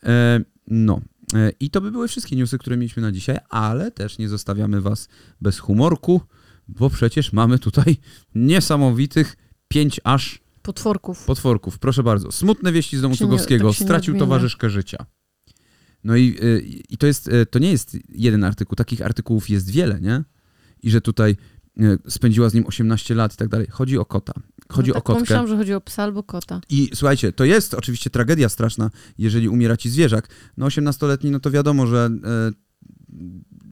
E, 0.03 0.41
no. 0.67 1.01
E, 1.35 1.53
I 1.61 1.71
to 1.71 1.81
by 1.81 1.91
były 1.91 2.09
wszystkie 2.09 2.37
newsy, 2.37 2.59
które 2.59 2.77
mieliśmy 2.77 3.03
na 3.03 3.13
dzisiaj, 3.13 3.39
ale 3.49 3.91
też 3.91 4.19
nie 4.19 4.29
zostawiamy 4.29 4.81
was 4.81 5.09
bez 5.41 5.59
humorku, 5.59 6.21
bo 6.69 6.91
przecież 6.91 7.33
mamy 7.33 7.59
tutaj 7.59 7.97
niesamowitych 8.35 9.37
pięć 9.69 10.01
aż 10.05 10.41
Potworków. 10.63 11.25
potworków. 11.25 11.79
Proszę 11.79 12.03
bardzo. 12.03 12.33
Smutne 12.33 12.73
wieści 12.73 12.97
z 12.97 13.01
domu 13.01 13.17
Cugowskiego. 13.17 13.69
tak 13.73 13.83
Stracił 13.83 14.19
towarzyszkę 14.19 14.71
życia. 14.71 15.07
No 16.05 16.17
i, 16.17 16.37
y, 16.43 16.65
i 16.89 16.97
to, 16.97 17.07
jest, 17.07 17.29
y, 17.29 17.47
to 17.47 17.59
nie 17.59 17.71
jest 17.71 17.97
jeden 18.09 18.45
artykuł. 18.45 18.77
Takich 18.77 19.03
artykułów 19.03 19.51
jest 19.51 19.71
wiele, 19.71 20.01
nie? 20.01 20.25
I 20.83 20.91
że 20.91 21.01
tutaj 21.01 21.37
y, 21.81 21.99
spędziła 22.09 22.49
z 22.49 22.55
nim 22.55 22.67
18 22.67 23.15
lat 23.15 23.35
i 23.35 23.37
tak 23.37 23.49
dalej. 23.49 23.67
Chodzi 23.71 23.99
o 23.99 24.05
kota. 24.05 24.33
Chodzi 24.69 24.91
no, 24.91 24.95
o 24.95 24.95
tak 24.95 25.05
kotkę. 25.05 25.15
Pomyślałam, 25.15 25.49
że 25.49 25.57
chodzi 25.57 25.75
o 25.75 25.81
psa 25.81 26.03
albo 26.03 26.23
kota. 26.23 26.61
I 26.71 26.91
słuchajcie, 26.95 27.33
to 27.33 27.45
jest 27.45 27.75
oczywiście 27.75 28.11
tragedia 28.11 28.49
straszna, 28.49 28.91
jeżeli 29.19 29.49
umiera 29.49 29.77
ci 29.77 29.91
zwierzak. 29.91 30.29
No 30.57 30.67
18-letni, 30.67 31.31
no 31.31 31.41
to 31.41 31.51
wiadomo, 31.51 31.87
że 31.87 32.11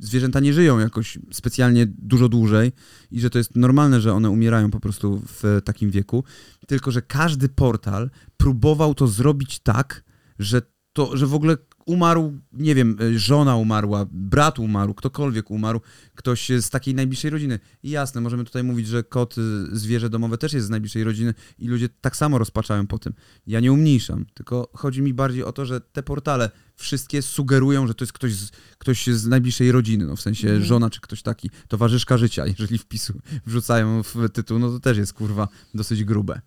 zwierzęta 0.00 0.40
nie 0.40 0.52
żyją 0.52 0.78
jakoś 0.78 1.18
specjalnie 1.32 1.86
dużo 1.86 2.28
dłużej 2.28 2.72
i 3.10 3.20
że 3.20 3.30
to 3.30 3.38
jest 3.38 3.56
normalne, 3.56 4.00
że 4.00 4.14
one 4.14 4.30
umierają 4.30 4.70
po 4.70 4.80
prostu 4.80 5.22
w 5.26 5.60
takim 5.64 5.90
wieku. 5.90 6.24
Tylko, 6.66 6.90
że 6.90 7.02
każdy 7.02 7.48
portal 7.48 8.10
próbował 8.36 8.94
to 8.94 9.06
zrobić 9.06 9.58
tak, 9.58 10.04
że 10.38 10.62
to, 10.92 11.16
że 11.16 11.26
w 11.26 11.34
ogóle 11.34 11.56
umarł, 11.88 12.38
nie 12.52 12.74
wiem, 12.74 12.96
e, 13.00 13.18
żona 13.18 13.56
umarła, 13.56 14.06
brat 14.10 14.58
umarł, 14.58 14.94
ktokolwiek 14.94 15.50
umarł, 15.50 15.80
ktoś 16.14 16.48
z 16.48 16.70
takiej 16.70 16.94
najbliższej 16.94 17.30
rodziny. 17.30 17.58
I 17.82 17.90
jasne, 17.90 18.20
możemy 18.20 18.44
tutaj 18.44 18.64
mówić, 18.64 18.86
że 18.86 19.02
kot, 19.02 19.38
y, 19.38 19.76
zwierzę 19.76 20.10
domowe 20.10 20.38
też 20.38 20.52
jest 20.52 20.66
z 20.66 20.70
najbliższej 20.70 21.04
rodziny 21.04 21.34
i 21.58 21.68
ludzie 21.68 21.88
tak 22.00 22.16
samo 22.16 22.38
rozpaczają 22.38 22.86
po 22.86 22.98
tym. 22.98 23.12
Ja 23.46 23.60
nie 23.60 23.72
umniejszam, 23.72 24.26
tylko 24.34 24.70
chodzi 24.74 25.02
mi 25.02 25.14
bardziej 25.14 25.44
o 25.44 25.52
to, 25.52 25.66
że 25.66 25.80
te 25.80 26.02
portale 26.02 26.50
wszystkie 26.76 27.22
sugerują, 27.22 27.86
że 27.86 27.94
to 27.94 28.04
jest 28.04 28.12
ktoś 28.12 28.34
z, 28.34 28.50
ktoś 28.78 29.06
z 29.06 29.26
najbliższej 29.26 29.72
rodziny, 29.72 30.06
no 30.06 30.16
w 30.16 30.20
sensie 30.20 30.48
Mhm. 30.48 30.64
żona 30.64 30.90
czy 30.90 31.00
ktoś 31.00 31.22
taki, 31.22 31.50
towarzyszka 31.68 32.18
życia, 32.18 32.46
jeżeli 32.46 32.78
wpisu 32.78 33.20
wrzucają 33.46 34.02
w 34.02 34.14
tytuł, 34.32 34.58
no 34.58 34.70
to 34.70 34.80
też 34.80 34.98
jest 34.98 35.12
kurwa 35.12 35.48
dosyć 35.74 36.04
grube. 36.04 36.40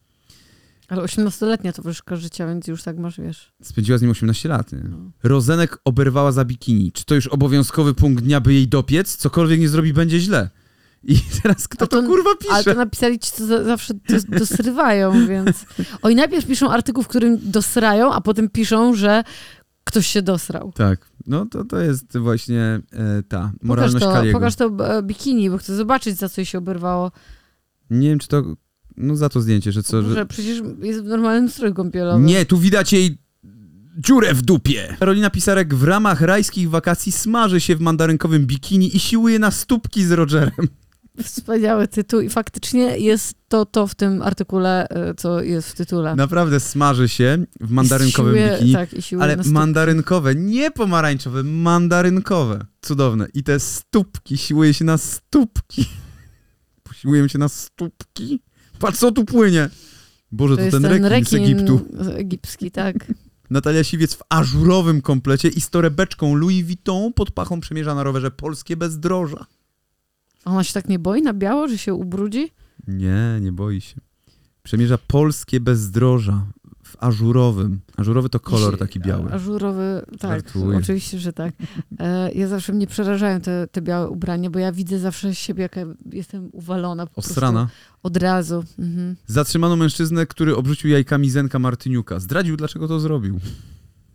Ale 0.91 1.03
18-letnia 1.03 1.73
towarzyszka 1.73 2.15
życia, 2.15 2.47
więc 2.47 2.67
już 2.67 2.83
tak 2.83 2.97
masz, 2.97 3.19
wiesz. 3.19 3.53
Spędziła 3.61 3.97
z 3.97 4.01
nim 4.01 4.11
18 4.11 4.49
lat. 4.49 4.71
Nie? 4.71 4.79
No. 4.89 4.97
Rozenek 5.23 5.77
oberwała 5.85 6.31
za 6.31 6.45
bikini. 6.45 6.91
Czy 6.91 7.05
to 7.05 7.15
już 7.15 7.27
obowiązkowy 7.27 7.93
punkt 7.93 8.23
dnia, 8.23 8.41
by 8.41 8.53
jej 8.53 8.67
dopiec? 8.67 9.15
Cokolwiek 9.17 9.59
nie 9.59 9.69
zrobi, 9.69 9.93
będzie 9.93 10.19
źle. 10.19 10.49
I 11.03 11.19
teraz 11.43 11.67
kto 11.67 11.87
to, 11.87 12.01
to- 12.01 12.07
kurwa 12.07 12.29
Ale 12.49 12.63
to 12.63 12.69
pisze? 12.69 12.75
napisali 12.75 13.19
ci, 13.19 13.31
co 13.31 13.45
za, 13.45 13.63
zawsze 13.63 13.93
dos, 13.93 14.25
dosrywają, 14.25 15.13
więc... 15.27 15.65
Oj, 16.01 16.15
najpierw 16.15 16.45
piszą 16.47 16.71
artykuł, 16.71 17.03
w 17.03 17.07
którym 17.07 17.51
dosrają, 17.51 18.13
a 18.13 18.21
potem 18.21 18.49
piszą, 18.49 18.95
że 18.95 19.23
ktoś 19.83 20.07
się 20.07 20.21
dosrał. 20.21 20.71
Tak, 20.75 21.11
no 21.27 21.45
to, 21.45 21.65
to 21.65 21.79
jest 21.79 22.17
właśnie 22.17 22.61
e, 22.93 23.23
ta 23.27 23.39
Pokaż 23.53 23.63
moralność 23.67 24.05
to, 24.05 24.11
Kaliego. 24.13 24.39
pokaż 24.39 24.55
to 24.55 24.97
e, 24.97 25.03
bikini, 25.03 25.49
bo 25.49 25.57
chcę 25.57 25.75
zobaczyć, 25.75 26.17
za 26.17 26.29
co 26.29 26.41
jej 26.41 26.45
się 26.45 26.57
oberwało. 26.57 27.11
Nie 27.89 28.09
wiem, 28.09 28.19
czy 28.19 28.27
to... 28.27 28.43
No 29.01 29.15
za 29.15 29.29
to 29.29 29.41
zdjęcie, 29.41 29.71
że 29.71 29.83
co... 29.83 30.03
Że 30.03 30.25
przecież 30.25 30.61
jest 30.81 31.01
w 31.01 31.05
normalnym 31.05 31.49
stroju 31.49 31.73
kąpielowym. 31.73 32.25
Nie, 32.25 32.45
tu 32.45 32.57
widać 32.57 32.93
jej 32.93 33.17
dziurę 33.97 34.33
w 34.33 34.41
dupie. 34.41 34.95
Karolina 34.99 35.29
Pisarek 35.29 35.75
w 35.75 35.83
ramach 35.83 36.21
rajskich 36.21 36.69
wakacji 36.69 37.11
smaży 37.11 37.61
się 37.61 37.75
w 37.75 37.81
mandarynkowym 37.81 38.45
bikini 38.45 38.95
i 38.95 38.99
siłuje 38.99 39.39
na 39.39 39.51
stópki 39.51 40.03
z 40.03 40.11
Rogerem. 40.11 40.67
Wspaniały 41.23 41.87
tytuł 41.87 42.21
i 42.21 42.29
faktycznie 42.29 42.97
jest 42.97 43.33
to 43.47 43.65
to 43.65 43.87
w 43.87 43.95
tym 43.95 44.21
artykule, 44.21 44.87
e, 44.89 45.15
co 45.15 45.41
jest 45.41 45.69
w 45.69 45.75
tytule. 45.75 46.15
Naprawdę 46.15 46.59
smaży 46.59 47.09
się 47.09 47.45
w 47.61 47.71
mandarynkowym 47.71 48.33
siłuje, 48.33 48.53
bikini. 48.53 48.73
Tak, 48.73 48.89
Ale 49.19 49.37
mandarynkowe, 49.45 50.35
nie 50.35 50.71
pomarańczowe, 50.71 51.43
mandarynkowe. 51.43 52.65
Cudowne. 52.81 53.27
I 53.33 53.43
te 53.43 53.59
stópki, 53.59 54.37
siłuje 54.37 54.73
się 54.73 54.85
na 54.85 54.97
stópki. 54.97 55.85
Siłuję 57.01 57.29
się 57.29 57.39
na 57.39 57.49
stópki. 57.49 58.41
Patrz, 58.81 58.99
co 58.99 59.11
tu 59.11 59.25
płynie. 59.25 59.69
Boże, 60.31 60.57
to, 60.57 60.63
To 60.65 60.71
ten, 60.71 60.83
ten 60.83 61.05
rekin, 61.05 61.25
z 61.25 61.33
Egiptu. 61.33 61.81
egipski, 62.15 62.71
tak. 62.71 62.95
Natalia 63.49 63.83
Siwiec 63.83 64.13
w 64.13 64.21
ażurowym 64.29 65.01
komplecie 65.01 65.47
i 65.47 65.61
z 65.61 65.69
torebeczką 65.69 66.35
Louis 66.35 66.65
Vuitton 66.65 67.13
pod 67.13 67.31
pachą 67.31 67.59
przemierza 67.59 67.95
na 67.95 68.03
rowerze 68.03 68.31
polskie 68.31 68.77
bezdroża. 68.77 69.45
Ona 70.45 70.63
się 70.63 70.73
tak 70.73 70.89
nie 70.89 70.99
boi 70.99 71.21
na 71.21 71.33
biało, 71.33 71.67
że 71.67 71.77
się 71.77 71.93
ubrudzi? 71.93 72.51
Nie, 72.87 73.39
nie 73.41 73.51
boi 73.51 73.81
się. 73.81 73.95
Przemierza 74.63 74.97
polskie 74.97 75.59
bezdroża 75.59 76.45
ażurowym. 77.01 77.79
Ażurowy 77.97 78.29
to 78.29 78.39
kolor 78.39 78.77
taki 78.77 78.99
biały. 78.99 79.31
Ażurowy, 79.31 80.01
tak, 80.19 80.31
Żartuję. 80.31 80.77
oczywiście, 80.77 81.19
że 81.19 81.33
tak. 81.33 81.53
E, 81.99 82.31
ja 82.31 82.47
zawsze 82.47 82.73
mnie 82.73 82.87
przerażają 82.87 83.41
te, 83.41 83.67
te 83.71 83.81
białe 83.81 84.09
ubrania, 84.09 84.49
bo 84.49 84.59
ja 84.59 84.71
widzę 84.71 84.99
zawsze 84.99 85.35
siebie, 85.35 85.61
jaka 85.63 85.81
jestem 86.11 86.49
uwalona 86.51 87.07
po 87.07 87.15
Ostrana. 87.15 87.65
prostu 87.65 87.97
od 88.03 88.17
razu. 88.17 88.63
Mhm. 88.79 89.15
Zatrzymano 89.27 89.75
mężczyznę, 89.75 90.25
który 90.25 90.55
obrzucił 90.55 90.89
jajkami 90.89 91.29
Zenka 91.29 91.59
Martyniuka. 91.59 92.19
Zdradził, 92.19 92.57
dlaczego 92.57 92.87
to 92.87 92.99
zrobił. 92.99 93.39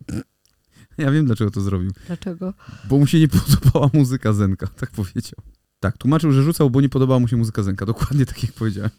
Ja 0.97 1.11
wiem, 1.11 1.25
dlaczego 1.25 1.51
to 1.51 1.61
zrobił. 1.61 1.91
Dlaczego? 2.07 2.53
Bo 2.89 2.97
mu 2.97 3.07
się 3.07 3.19
nie 3.19 3.27
podobała 3.37 3.89
muzyka 3.93 4.33
Zenka, 4.33 4.67
tak 4.67 4.91
powiedział. 4.91 5.39
Tak, 5.79 5.97
tłumaczył, 5.97 6.31
że 6.31 6.43
rzucał, 6.43 6.69
bo 6.69 6.81
nie 6.81 6.89
podobała 6.89 7.19
mu 7.19 7.27
się 7.27 7.37
muzyka 7.37 7.63
Zenka. 7.63 7.85
Dokładnie 7.85 8.25
tak, 8.25 8.43
jak 8.43 8.51
powiedziałem. 8.51 8.91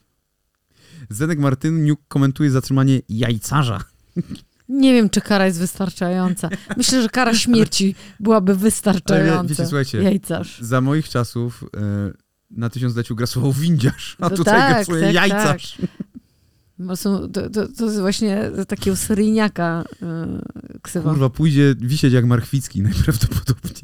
Zenek 1.08 1.38
Martyniuk 1.38 2.00
komentuje 2.08 2.50
zatrzymanie 2.50 3.00
jajcarza. 3.08 3.80
Nie 4.68 4.92
wiem, 4.92 5.10
czy 5.10 5.20
kara 5.20 5.46
jest 5.46 5.58
wystarczająca. 5.58 6.48
Myślę, 6.76 7.02
że 7.02 7.08
kara 7.08 7.34
śmierci 7.34 7.94
byłaby 8.20 8.52
Ale 8.52 8.60
wystarczająca. 8.60 9.42
wie- 9.42 9.48
wiecie, 9.48 9.66
słuchajcie, 9.66 10.02
Jajcarz. 10.02 10.60
za 10.60 10.80
moich 10.80 11.08
czasów 11.08 11.64
e, 11.76 12.12
na 12.50 12.70
tysiącleciu 12.70 13.14
grasował 13.16 13.52
windziarz, 13.52 14.16
a 14.20 14.28
No 14.28 14.36
tutaj 14.36 14.54
tak, 14.60 14.74
grasuje 14.74 15.02
tak, 15.04 15.14
jajcarz. 15.14 15.78
Bo 16.78 16.96
są, 16.96 17.32
to, 17.32 17.50
to, 17.50 17.68
to 17.68 17.84
jest 17.84 18.00
właśnie 18.00 18.50
takiego 18.68 18.96
seryjniaka 18.96 19.84
yy, 20.02 20.78
ksywa. 20.82 21.10
Kurwa, 21.10 21.30
pójdzie 21.30 21.74
wisieć 21.80 22.12
jak 22.12 22.24
Marchwicki 22.26 22.82
najprawdopodobniej. 22.88 23.82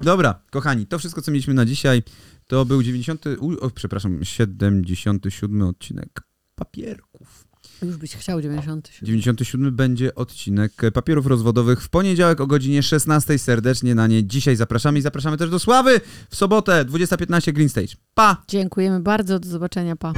Dobra, 0.00 0.42
kochani, 0.50 0.86
to 0.86 0.98
wszystko, 0.98 1.22
co 1.22 1.30
mieliśmy 1.30 1.54
na 1.54 1.64
dzisiaj, 1.66 2.02
to 2.46 2.64
był 2.64 2.82
90, 2.82 3.24
u, 3.38 3.52
o, 3.64 3.70
przepraszam, 3.70 4.24
77 4.24 5.62
odcinek 5.62 6.20
papierków. 6.58 7.48
Już 7.82 7.96
byś 7.96 8.16
chciał 8.16 8.42
97. 8.42 9.06
97 9.06 9.76
będzie 9.76 10.14
odcinek 10.14 10.72
papierów 10.94 11.26
rozwodowych 11.26 11.82
w 11.82 11.88
poniedziałek 11.88 12.40
o 12.40 12.46
godzinie 12.46 12.82
16. 12.82 13.38
Serdecznie 13.38 13.94
na 13.94 14.06
nie 14.06 14.24
dzisiaj 14.24 14.56
zapraszamy 14.56 14.98
i 14.98 15.02
zapraszamy 15.02 15.36
też 15.36 15.50
do 15.50 15.58
Sławy 15.58 16.00
w 16.30 16.36
sobotę 16.36 16.84
20.15 16.84 17.52
Green 17.52 17.68
Stage. 17.68 17.94
Pa! 18.14 18.42
Dziękujemy 18.48 19.00
bardzo, 19.00 19.38
do 19.38 19.48
zobaczenia, 19.48 19.96
pa. 19.96 20.12